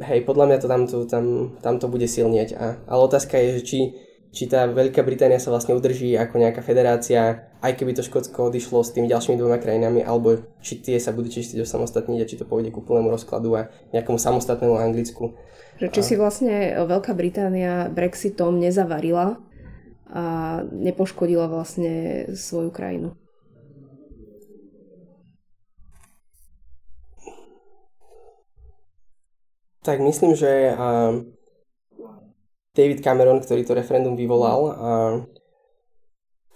hej, 0.01 0.25
podľa 0.25 0.45
mňa 0.49 0.57
to 0.57 0.67
tamto, 0.67 0.97
tam, 1.05 1.55
tam 1.61 1.77
to 1.77 1.85
bude 1.85 2.09
silnieť. 2.09 2.57
A, 2.57 2.65
ale 2.89 3.01
otázka 3.05 3.37
je, 3.37 3.49
že 3.57 3.61
či, 3.61 3.79
či 4.33 4.43
tá 4.49 4.65
Veľká 4.65 5.05
Británia 5.05 5.37
sa 5.37 5.53
vlastne 5.53 5.77
udrží 5.77 6.17
ako 6.17 6.41
nejaká 6.41 6.65
federácia, 6.65 7.47
aj 7.61 7.73
keby 7.77 7.93
to 7.93 8.03
Škótsko 8.03 8.49
odišlo 8.49 8.81
s 8.81 8.91
tými 8.97 9.05
ďalšími 9.07 9.37
dvoma 9.37 9.61
krajinami, 9.61 10.01
alebo 10.01 10.41
či 10.59 10.81
tie 10.81 10.97
sa 10.97 11.13
budú 11.13 11.29
čistiť 11.29 11.61
o 11.61 11.69
samostatniť 11.69 12.19
a 12.19 12.29
či 12.29 12.35
to 12.41 12.49
pôjde 12.49 12.73
k 12.73 12.79
úplnému 12.81 13.13
rozkladu 13.13 13.53
a 13.55 13.69
nejakomu 13.93 14.17
samostatnému 14.17 14.75
Anglicku. 14.75 15.37
Že 15.77 15.87
či 15.93 16.01
a... 16.01 16.05
si 16.05 16.13
vlastne 16.17 16.55
Veľká 16.81 17.13
Británia 17.13 17.87
Brexitom 17.93 18.57
nezavarila 18.57 19.37
a 20.09 20.23
nepoškodila 20.69 21.49
vlastne 21.49 22.25
svoju 22.33 22.69
krajinu. 22.73 23.17
Tak 29.85 30.01
myslím, 30.01 30.33
že 30.33 30.73
David 32.73 33.05
Cameron, 33.05 33.37
ktorý 33.37 33.61
to 33.61 33.77
referendum 33.77 34.17
vyvolal, 34.17 34.73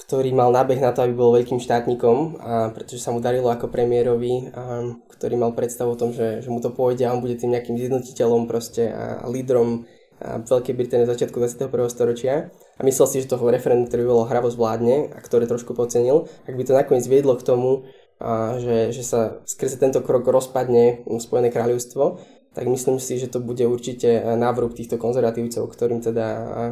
ktorý 0.02 0.34
mal 0.34 0.50
nábeh 0.50 0.82
na 0.82 0.90
to, 0.90 1.06
aby 1.06 1.14
bol 1.14 1.38
veľkým 1.38 1.62
štátnikom, 1.62 2.42
a 2.42 2.74
pretože 2.74 3.06
sa 3.06 3.14
mu 3.14 3.22
darilo 3.22 3.54
ako 3.54 3.70
premiérovi, 3.70 4.50
a 4.50 4.82
ktorý 5.14 5.38
mal 5.38 5.54
predstavu 5.54 5.94
o 5.94 6.00
tom, 6.00 6.10
že, 6.10 6.42
že 6.42 6.50
mu 6.50 6.58
to 6.58 6.74
pôjde 6.74 7.06
a 7.06 7.14
on 7.14 7.22
bude 7.22 7.38
tým 7.38 7.54
nejakým 7.54 7.78
zjednotiteľom 7.78 8.50
proste 8.50 8.90
a, 8.90 9.22
a 9.22 9.28
lídrom 9.30 9.86
a 10.20 10.44
Veľkej 10.44 10.76
Británie 10.76 11.08
začiatku 11.08 11.40
21. 11.40 11.72
storočia 11.88 12.52
a 12.76 12.82
myslel 12.84 13.08
si, 13.08 13.24
že 13.24 13.32
toho 13.32 13.48
referendum, 13.48 13.88
ktorý 13.88 14.04
bolo 14.04 14.28
hravo 14.28 14.52
zvládne 14.52 15.16
a 15.16 15.20
ktoré 15.24 15.48
trošku 15.48 15.72
podcenil, 15.72 16.28
ak 16.44 16.60
by 16.60 16.64
to 16.68 16.74
nakoniec 16.76 17.06
viedlo 17.08 17.40
k 17.40 17.46
tomu, 17.48 17.88
a 18.20 18.60
že, 18.60 18.92
že 18.92 19.04
sa 19.08 19.40
skrze 19.48 19.80
tento 19.80 20.04
krok 20.04 20.28
rozpadne 20.28 21.08
Spojené 21.24 21.56
kráľovstvo, 21.56 22.20
tak 22.60 22.68
myslím 22.68 23.00
si, 23.00 23.16
že 23.16 23.32
to 23.32 23.40
bude 23.40 23.64
určite 23.64 24.20
eh, 24.20 24.36
návrh 24.36 24.76
týchto 24.76 25.00
konzervatívcov, 25.00 25.64
ktorým 25.64 26.04
teda 26.04 26.28
eh, 26.28 26.72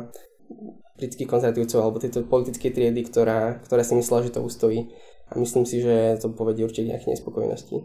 britských 1.00 1.32
konzervatívcov 1.32 1.80
alebo 1.80 2.04
tejto 2.04 2.28
politickej 2.28 2.76
triedy, 2.76 3.08
ktorá, 3.08 3.63
ktorá 3.63 3.88
si 3.88 3.95
myslela, 3.95 4.28
že 4.28 4.36
to 4.36 4.43
ustojí. 4.43 4.91
A 5.32 5.39
myslím 5.39 5.63
si, 5.63 5.80
že 5.80 6.19
to 6.19 6.32
povedie 6.36 6.67
určite 6.67 6.91
nejaké 6.91 7.08
nespokojnosti. 7.12 7.84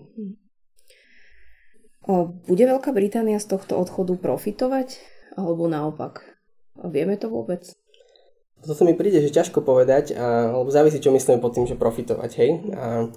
Bude 2.47 2.65
Veľká 2.67 2.91
Británia 2.95 3.39
z 3.43 3.51
tohto 3.51 3.79
odchodu 3.79 4.15
profitovať? 4.19 4.99
Alebo 5.35 5.67
naopak? 5.67 6.23
Vieme 6.87 7.19
to 7.19 7.31
vôbec? 7.31 7.67
Toto 8.63 8.87
mi 8.87 8.95
príde, 8.95 9.19
že 9.19 9.35
ťažko 9.35 9.59
povedať, 9.67 10.15
a, 10.15 10.55
alebo 10.55 10.71
závisí, 10.71 11.03
čo 11.03 11.11
myslíme 11.11 11.43
pod 11.43 11.59
tým, 11.59 11.67
že 11.67 11.75
profitovať, 11.75 12.31
hej. 12.39 12.51
A, 12.79 13.11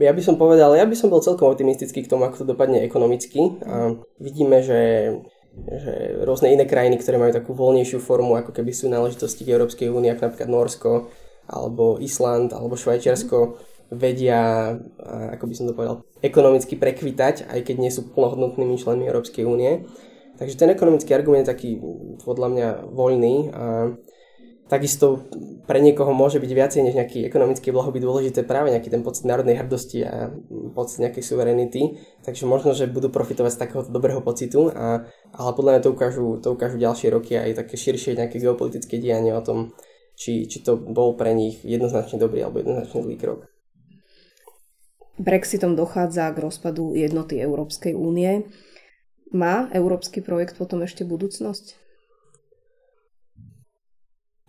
ja 0.00 0.12
by 0.16 0.22
som 0.24 0.40
povedal, 0.40 0.72
ja 0.72 0.88
by 0.88 0.96
som 0.96 1.12
bol 1.12 1.20
celkom 1.20 1.52
optimistický 1.52 2.00
k 2.02 2.10
tomu, 2.10 2.24
ako 2.24 2.42
to 2.42 2.50
dopadne 2.56 2.80
ekonomicky. 2.80 3.60
A 3.68 4.00
vidíme, 4.16 4.64
že, 4.64 5.12
že 5.52 6.24
rôzne 6.24 6.48
iné 6.50 6.64
krajiny, 6.64 6.96
ktoré 6.96 7.20
majú 7.20 7.36
takú 7.36 7.52
voľnejšiu 7.52 8.00
formu, 8.00 8.40
ako 8.40 8.56
keby 8.56 8.72
sú 8.72 8.88
náležitosti 8.88 9.44
Európskej 9.44 9.92
únie, 9.92 10.08
ako 10.08 10.32
napríklad 10.32 10.50
Norsko, 10.50 11.12
alebo 11.50 12.00
Island, 12.00 12.56
alebo 12.56 12.80
Švajčiarsko, 12.80 13.60
vedia, 13.90 14.70
ako 15.34 15.44
by 15.50 15.54
som 15.54 15.66
to 15.66 15.74
povedal, 15.74 16.06
ekonomicky 16.22 16.78
prekvitať, 16.78 17.50
aj 17.50 17.60
keď 17.66 17.76
nie 17.76 17.90
sú 17.90 18.06
plnohodnotnými 18.14 18.78
členmi 18.78 19.04
Európskej 19.10 19.44
únie. 19.44 19.84
Takže 20.38 20.56
ten 20.56 20.70
ekonomický 20.72 21.12
argument 21.12 21.44
je 21.44 21.52
taký 21.52 21.70
podľa 22.24 22.48
mňa 22.48 22.68
voľný 22.96 23.34
a 23.52 23.92
takisto 24.70 25.26
pre 25.66 25.82
niekoho 25.82 26.14
môže 26.14 26.38
byť 26.38 26.50
viacej 26.50 26.80
než 26.86 26.94
nejaký 26.94 27.26
ekonomický 27.26 27.74
blahobyt 27.74 28.06
dôležité 28.06 28.46
práve 28.46 28.70
nejaký 28.70 28.86
ten 28.86 29.02
pocit 29.02 29.26
národnej 29.26 29.58
hrdosti 29.58 30.06
a 30.06 30.30
pocit 30.72 31.02
nejakej 31.02 31.26
suverenity. 31.26 31.98
Takže 32.22 32.46
možno, 32.46 32.70
že 32.70 32.86
budú 32.86 33.10
profitovať 33.10 33.52
z 33.58 33.60
takéhoto 33.66 33.90
dobrého 33.90 34.22
pocitu, 34.22 34.70
a, 34.70 35.10
ale 35.34 35.50
podľa 35.58 35.70
mňa 35.74 35.82
to 35.82 35.90
ukážu, 35.90 36.26
to 36.38 36.54
ukážu 36.54 36.78
ďalšie 36.78 37.10
roky 37.10 37.34
aj 37.34 37.66
také 37.66 37.74
širšie 37.74 38.14
nejaké 38.14 38.38
geopolitické 38.38 39.02
dianie 39.02 39.34
o 39.34 39.42
tom, 39.42 39.74
či, 40.14 40.46
či 40.46 40.62
to 40.62 40.78
bol 40.78 41.18
pre 41.18 41.34
nich 41.34 41.60
jednoznačne 41.66 42.22
dobrý 42.22 42.46
alebo 42.46 42.62
jednoznačne 42.62 43.02
zlý 43.02 43.16
krok. 43.18 43.50
Brexitom 45.20 45.76
dochádza 45.76 46.32
k 46.32 46.40
rozpadu 46.40 46.96
jednoty 46.96 47.36
Európskej 47.36 47.92
únie. 47.92 48.48
Má 49.36 49.68
európsky 49.76 50.24
projekt 50.24 50.56
potom 50.56 50.80
ešte 50.80 51.04
budúcnosť? 51.04 51.89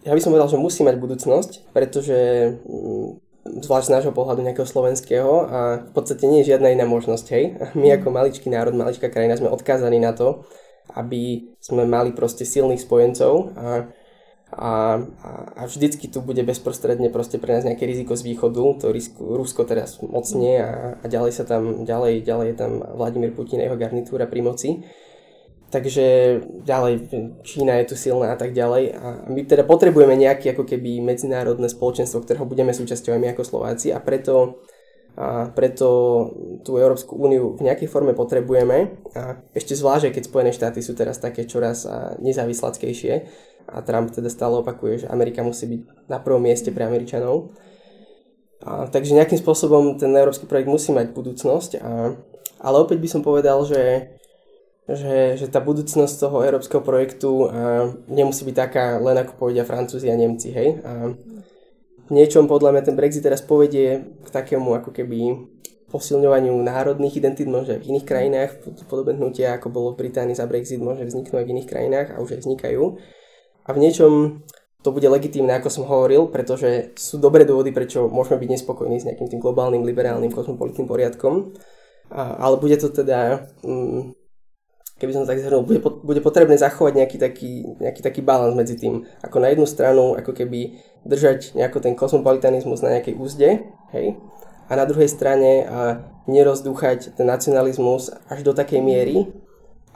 Ja 0.01 0.17
by 0.17 0.21
som 0.21 0.33
povedal, 0.33 0.49
že 0.49 0.57
musí 0.57 0.81
mať 0.81 0.97
budúcnosť, 0.97 1.51
pretože 1.73 2.17
mm, 2.65 3.07
zvlášť 3.61 3.87
z 3.89 3.93
nášho 3.93 4.13
pohľadu 4.13 4.41
nejakého 4.41 4.65
slovenského 4.65 5.31
a 5.45 5.59
v 5.85 5.91
podstate 5.93 6.25
nie 6.25 6.41
je 6.41 6.53
žiadna 6.53 6.73
iná 6.73 6.85
možnosť. 6.89 7.25
Hej? 7.33 7.43
My 7.79 7.97
ako 7.97 8.09
maličký 8.09 8.49
národ, 8.49 8.73
maličká 8.73 9.13
krajina 9.13 9.37
sme 9.37 9.53
odkázaní 9.53 10.01
na 10.01 10.13
to, 10.13 10.45
aby 10.97 11.53
sme 11.61 11.85
mali 11.85 12.11
proste 12.11 12.43
silných 12.43 12.81
spojencov 12.81 13.53
a 13.55 13.67
a, 14.51 14.99
a 15.55 15.61
vždycky 15.63 16.11
tu 16.11 16.19
bude 16.19 16.43
bezprostredne 16.43 17.07
proste 17.07 17.39
pre 17.39 17.55
nás 17.55 17.63
nejaké 17.63 17.87
riziko 17.87 18.19
z 18.19 18.27
východu, 18.27 18.83
to 18.83 18.91
risko, 18.91 19.23
Rusko 19.39 19.63
teraz 19.63 20.03
mocne 20.03 20.51
a, 20.59 20.71
a 20.99 21.05
ďalej 21.07 21.31
sa 21.31 21.43
tam, 21.47 21.87
ďalej, 21.87 22.27
ďalej 22.27 22.47
je 22.51 22.55
tam 22.59 22.71
Vladimír 22.83 23.31
Putin 23.31 23.63
a 23.63 23.71
jeho 23.71 23.79
garnitúra 23.79 24.27
pri 24.27 24.43
moci. 24.43 24.83
Takže 25.71 26.05
ďalej, 26.67 26.93
Čína 27.47 27.79
je 27.79 27.85
tu 27.89 27.95
silná 27.95 28.35
a 28.35 28.37
tak 28.37 28.51
ďalej. 28.51 28.83
A 28.91 29.07
my 29.31 29.47
teda 29.47 29.63
potrebujeme 29.63 30.19
nejaké 30.19 30.51
ako 30.51 30.67
keby 30.67 30.99
medzinárodné 30.99 31.71
spoločenstvo, 31.71 32.27
ktorého 32.27 32.43
budeme 32.43 32.75
súčasťou 32.75 33.15
my 33.15 33.31
ako 33.31 33.47
Slováci 33.47 33.95
a 33.95 34.03
preto, 34.03 34.67
a 35.15 35.47
preto 35.47 35.87
tú 36.67 36.75
Európsku 36.75 37.15
úniu 37.15 37.55
v 37.55 37.71
nejakej 37.71 37.87
forme 37.87 38.11
potrebujeme. 38.11 38.99
A 39.15 39.39
ešte 39.55 39.79
zvlášť, 39.79 40.11
keď 40.11 40.23
Spojené 40.27 40.51
štáty 40.51 40.83
sú 40.83 40.91
teraz 40.91 41.23
také 41.23 41.47
čoraz 41.47 41.87
nezávislackejšie, 42.19 43.47
a 43.71 43.79
Trump 43.81 44.11
teda 44.11 44.27
stále 44.27 44.59
opakuje, 44.59 45.05
že 45.05 45.07
Amerika 45.07 45.45
musí 45.45 45.69
byť 45.69 45.81
na 46.11 46.19
prvom 46.19 46.43
mieste 46.43 46.73
pre 46.75 46.83
Američanov. 46.83 47.55
A, 48.61 48.85
takže 48.91 49.15
nejakým 49.15 49.39
spôsobom 49.39 49.95
ten 49.95 50.11
európsky 50.11 50.45
projekt 50.45 50.67
musí 50.67 50.91
mať 50.91 51.15
budúcnosť, 51.15 51.71
a, 51.79 52.13
ale 52.61 52.75
opäť 52.77 52.97
by 52.99 53.07
som 53.09 53.21
povedal, 53.23 53.63
že, 53.63 54.11
že, 54.95 55.17
že 55.39 55.47
tá 55.47 55.63
budúcnosť 55.63 56.15
toho 56.17 56.43
európskeho 56.43 56.83
projektu 56.83 57.47
a, 57.47 57.91
nemusí 58.11 58.43
byť 58.43 58.55
taká 58.55 58.85
len 58.99 59.17
ako 59.21 59.37
povedia 59.37 59.67
Francúzi 59.67 60.11
a 60.11 60.15
Nemci, 60.15 60.49
hej. 60.51 60.79
A, 60.83 61.13
v 62.07 62.11
niečom 62.11 62.47
podľa 62.47 62.75
mňa 62.75 62.83
ten 62.83 62.95
Brexit 62.99 63.23
teraz 63.23 63.39
povedie 63.39 64.03
k 64.03 64.27
takému 64.27 64.75
ako 64.75 64.91
keby 64.91 65.47
posilňovaniu 65.91 66.55
národných 66.59 67.19
identít, 67.19 67.47
možno 67.47 67.79
v 67.79 67.87
iných 67.87 68.07
krajinách, 68.07 68.51
podobné 68.87 69.15
hnutia, 69.15 69.55
ako 69.55 69.67
bolo 69.71 69.87
v 69.91 70.07
Británii 70.07 70.35
za 70.35 70.47
Brexit, 70.47 70.79
môže 70.79 71.03
vzniknúť 71.07 71.39
aj 71.39 71.47
v 71.47 71.53
iných 71.55 71.69
krajinách 71.71 72.07
a 72.15 72.21
už 72.23 72.35
aj 72.35 72.39
vznikajú 72.47 72.83
a 73.65 73.69
v 73.73 73.81
niečom 73.81 74.41
to 74.81 74.89
bude 74.89 75.05
legitímne, 75.05 75.53
ako 75.53 75.69
som 75.69 75.85
hovoril, 75.85 76.25
pretože 76.33 76.97
sú 76.97 77.21
dobré 77.21 77.45
dôvody, 77.45 77.69
prečo 77.69 78.09
môžeme 78.09 78.41
byť 78.41 78.49
nespokojní 78.49 78.97
s 78.97 79.05
nejakým 79.05 79.29
tým 79.29 79.37
globálnym, 79.37 79.85
liberálnym, 79.85 80.33
kosmopolitným 80.33 80.89
poriadkom. 80.89 81.53
A, 82.09 82.41
ale 82.41 82.57
bude 82.57 82.81
to 82.81 82.89
teda, 82.89 83.45
mm, 83.61 84.17
keby 85.01 85.17
som 85.17 85.25
tak 85.25 85.41
zhrnul, 85.41 85.65
bude, 85.65 85.81
bude 85.81 86.21
potrebné 86.21 86.61
zachovať 86.61 86.93
nejaký 87.01 87.17
taký, 87.17 87.51
nejaký 87.81 88.05
taký 88.05 88.21
balans 88.21 88.53
medzi 88.53 88.77
tým. 88.77 89.01
Ako 89.25 89.41
na 89.41 89.49
jednu 89.49 89.65
stranu, 89.65 90.13
ako 90.13 90.37
keby 90.37 90.77
držať 91.01 91.57
nejako 91.57 91.81
ten 91.81 91.97
kosmopolitanizmus 91.97 92.85
na 92.85 92.93
nejakej 92.93 93.17
úzde, 93.17 93.65
hej, 93.97 94.13
a 94.69 94.71
na 94.77 94.85
druhej 94.85 95.09
strane 95.09 95.65
a 95.65 96.05
nerozdúchať 96.29 97.17
ten 97.17 97.25
nacionalizmus 97.25 98.13
až 98.29 98.45
do 98.45 98.53
takej 98.53 98.79
miery, 98.79 99.25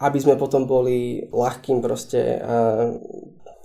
aby 0.02 0.18
sme 0.20 0.36
potom 0.36 0.66
boli 0.66 1.30
ľahkým 1.30 1.80
proste 1.80 2.42
a, 2.42 2.90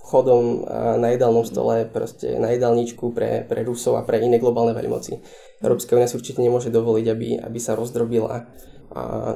chodom 0.01 0.65
na 0.97 1.07
jedálnom 1.13 1.45
stole, 1.45 1.87
proste 1.87 2.35
na 2.41 2.51
jedálničku 2.51 3.13
pre, 3.13 3.45
pre 3.45 3.61
Rusov 3.61 3.95
a 3.95 4.05
pre 4.05 4.19
iné 4.19 4.41
globálne 4.41 4.75
veľmoci. 4.75 5.21
Európska 5.61 5.95
únia 5.95 6.09
si 6.09 6.17
určite 6.17 6.41
nemôže 6.41 6.73
dovoliť, 6.73 7.05
aby, 7.07 7.27
aby 7.39 7.59
sa 7.61 7.77
rozdrobila 7.77 8.49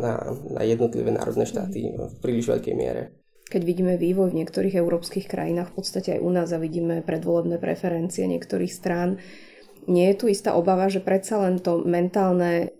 na, 0.01 0.13
na 0.51 0.61
jednotlivé 0.67 1.15
národné 1.15 1.47
štáty 1.47 1.95
v 1.95 2.13
príliš 2.19 2.51
veľkej 2.51 2.75
miere. 2.75 3.15
Keď 3.45 3.61
vidíme 3.61 3.93
vývoj 3.95 4.33
v 4.33 4.41
niektorých 4.41 4.75
európskych 4.81 5.29
krajinách, 5.29 5.69
v 5.71 5.77
podstate 5.77 6.17
aj 6.17 6.21
u 6.25 6.29
nás 6.33 6.49
a 6.49 6.57
vidíme 6.57 7.05
predvolebné 7.05 7.61
preferencie 7.61 8.25
niektorých 8.25 8.73
strán, 8.73 9.21
nie 9.85 10.09
je 10.11 10.17
tu 10.17 10.25
istá 10.25 10.57
obava, 10.57 10.89
že 10.89 10.97
predsa 10.97 11.45
len 11.45 11.61
to 11.61 11.85
mentálne, 11.85 12.73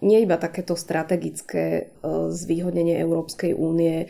nie 0.00 0.24
iba 0.24 0.40
takéto 0.40 0.76
strategické 0.76 1.64
e, 1.70 1.82
zvýhodnenie 2.32 2.96
Európskej 3.00 3.52
únie 3.56 4.08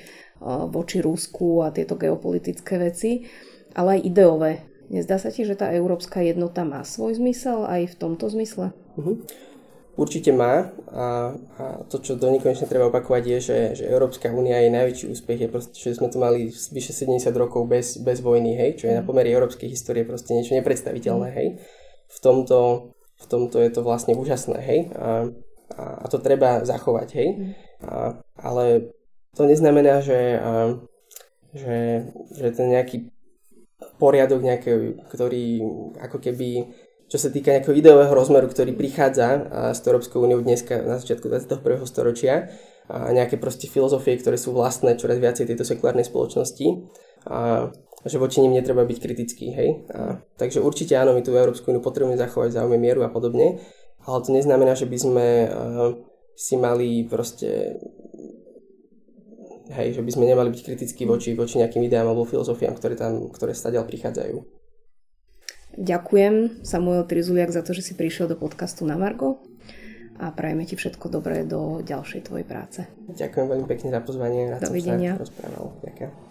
voči 0.72 1.04
Rusku 1.04 1.60
a 1.60 1.68
tieto 1.68 2.00
geopolitické 2.00 2.80
veci, 2.80 3.28
ale 3.76 4.00
aj 4.00 4.06
ideové. 4.08 4.52
Nezdá 4.90 5.22
sa 5.22 5.30
ti, 5.30 5.46
že 5.46 5.54
tá 5.54 5.70
európska 5.70 6.18
jednota 6.18 6.66
má 6.66 6.82
svoj 6.82 7.20
zmysel 7.20 7.62
aj 7.62 7.94
v 7.94 7.98
tomto 8.00 8.26
zmysle? 8.26 8.74
Uh-huh. 8.98 9.22
Určite 9.94 10.32
má 10.32 10.72
a, 10.90 11.36
a 11.60 11.64
to, 11.86 12.00
čo 12.00 12.16
do 12.16 12.26
nekonečne 12.32 12.66
treba 12.66 12.88
opakovať, 12.88 13.22
je, 13.22 13.38
že, 13.38 13.58
že 13.78 13.84
Európska 13.86 14.32
únia 14.32 14.58
je 14.64 14.74
najväčší 14.74 15.06
úspech, 15.12 15.38
je 15.46 15.48
proste, 15.52 15.76
že 15.76 16.00
sme 16.00 16.08
tu 16.08 16.16
mali 16.16 16.48
vyše 16.50 16.96
70 16.96 17.30
rokov 17.36 17.68
bez, 17.68 18.00
bez 18.00 18.24
vojny, 18.24 18.56
hej, 18.56 18.80
čo 18.80 18.84
je 18.88 18.96
na 18.96 19.04
mhm. 19.04 19.08
pomery 19.12 19.30
európskej 19.30 19.68
histórie 19.68 20.02
proste 20.08 20.32
niečo 20.34 20.56
nepredstaviteľné, 20.56 21.28
hej. 21.36 21.48
V 22.10 22.18
tomto, 22.18 22.90
v 23.20 23.26
tomto 23.28 23.62
je 23.62 23.70
to 23.70 23.84
vlastne 23.84 24.16
úžasné, 24.16 24.58
hej, 24.58 24.80
a, 24.96 25.30
a, 25.74 26.04
a 26.04 26.06
to 26.10 26.18
treba 26.18 26.64
zachovať, 26.66 27.08
hej. 27.14 27.28
Mhm. 27.34 27.52
A, 27.84 28.18
ale 28.40 28.94
to 29.36 29.46
neznamená, 29.46 30.02
že, 30.02 30.42
že, 31.54 31.78
že 32.34 32.46
ten 32.50 32.66
nejaký 32.66 33.14
poriadok, 33.96 34.42
nejaký, 34.42 34.70
ktorý 35.06 35.62
ako 36.02 36.18
keby, 36.18 36.66
čo 37.06 37.16
sa 37.16 37.30
týka 37.30 37.54
nejakého 37.54 37.78
ideového 37.78 38.10
rozmeru, 38.10 38.50
ktorý 38.50 38.74
prichádza 38.74 39.46
z 39.72 39.80
Európskou 39.86 40.20
úniou 40.20 40.42
dneska 40.42 40.82
na 40.82 40.98
začiatku 40.98 41.30
21. 41.30 41.62
storočia, 41.86 42.50
a 42.90 43.14
nejaké 43.14 43.38
proste 43.38 43.70
filozofie, 43.70 44.18
ktoré 44.18 44.34
sú 44.34 44.50
vlastné 44.50 44.98
čoraz 44.98 45.22
viacej 45.22 45.46
tejto 45.46 45.62
sekulárnej 45.62 46.02
spoločnosti, 46.02 46.90
a 47.30 47.70
že 48.02 48.16
voči 48.16 48.40
nim 48.42 48.56
netreba 48.56 48.82
byť 48.82 48.98
kritický, 48.98 49.46
hej. 49.54 49.70
A, 49.94 50.18
takže 50.40 50.58
určite 50.58 50.98
áno, 50.98 51.14
my 51.14 51.22
tú 51.22 51.36
Európsku 51.36 51.70
úniu 51.70 51.84
potrebujeme 51.84 52.18
zachovať 52.18 52.58
záujme 52.58 52.80
mieru 52.80 53.06
a 53.06 53.12
podobne, 53.12 53.62
ale 54.06 54.18
to 54.24 54.30
neznamená, 54.32 54.72
že 54.76 54.88
by 54.88 54.98
sme 54.98 55.26
uh, 55.48 55.92
si 56.36 56.56
mali 56.56 57.04
proste 57.04 57.80
Hej, 59.70 59.94
že 59.94 60.02
by 60.02 60.10
sme 60.10 60.26
nemali 60.26 60.50
byť 60.50 60.66
kritickí 60.66 61.06
voči, 61.06 61.38
voči 61.38 61.62
nejakým 61.62 61.86
ideám 61.86 62.10
alebo 62.10 62.26
filozofiám, 62.26 62.74
ktoré 62.74 62.98
tam, 62.98 63.30
ktoré 63.30 63.54
stadiaľ 63.54 63.86
prichádzajú. 63.86 64.42
Ďakujem 65.78 66.66
Samuel 66.66 67.06
Trizuliak 67.06 67.54
za 67.54 67.62
to, 67.62 67.70
že 67.70 67.86
si 67.86 67.92
prišiel 67.94 68.26
do 68.26 68.34
podcastu 68.34 68.82
na 68.82 68.98
Margo 68.98 69.38
a 70.18 70.34
prajeme 70.34 70.66
ti 70.66 70.74
všetko 70.74 71.06
dobré 71.06 71.46
do 71.46 71.78
ďalšej 71.86 72.26
tvojej 72.26 72.46
práce. 72.46 72.82
Ďakujem 73.14 73.46
veľmi 73.46 73.66
pekne 73.70 73.88
za 73.94 74.02
pozvanie. 74.02 74.50
Rád 74.50 74.66
Dovidenia. 74.66 75.14
som 75.14 75.18
sa 75.22 75.24
rozprával. 75.30 75.64
Ďakujem. 75.86 76.29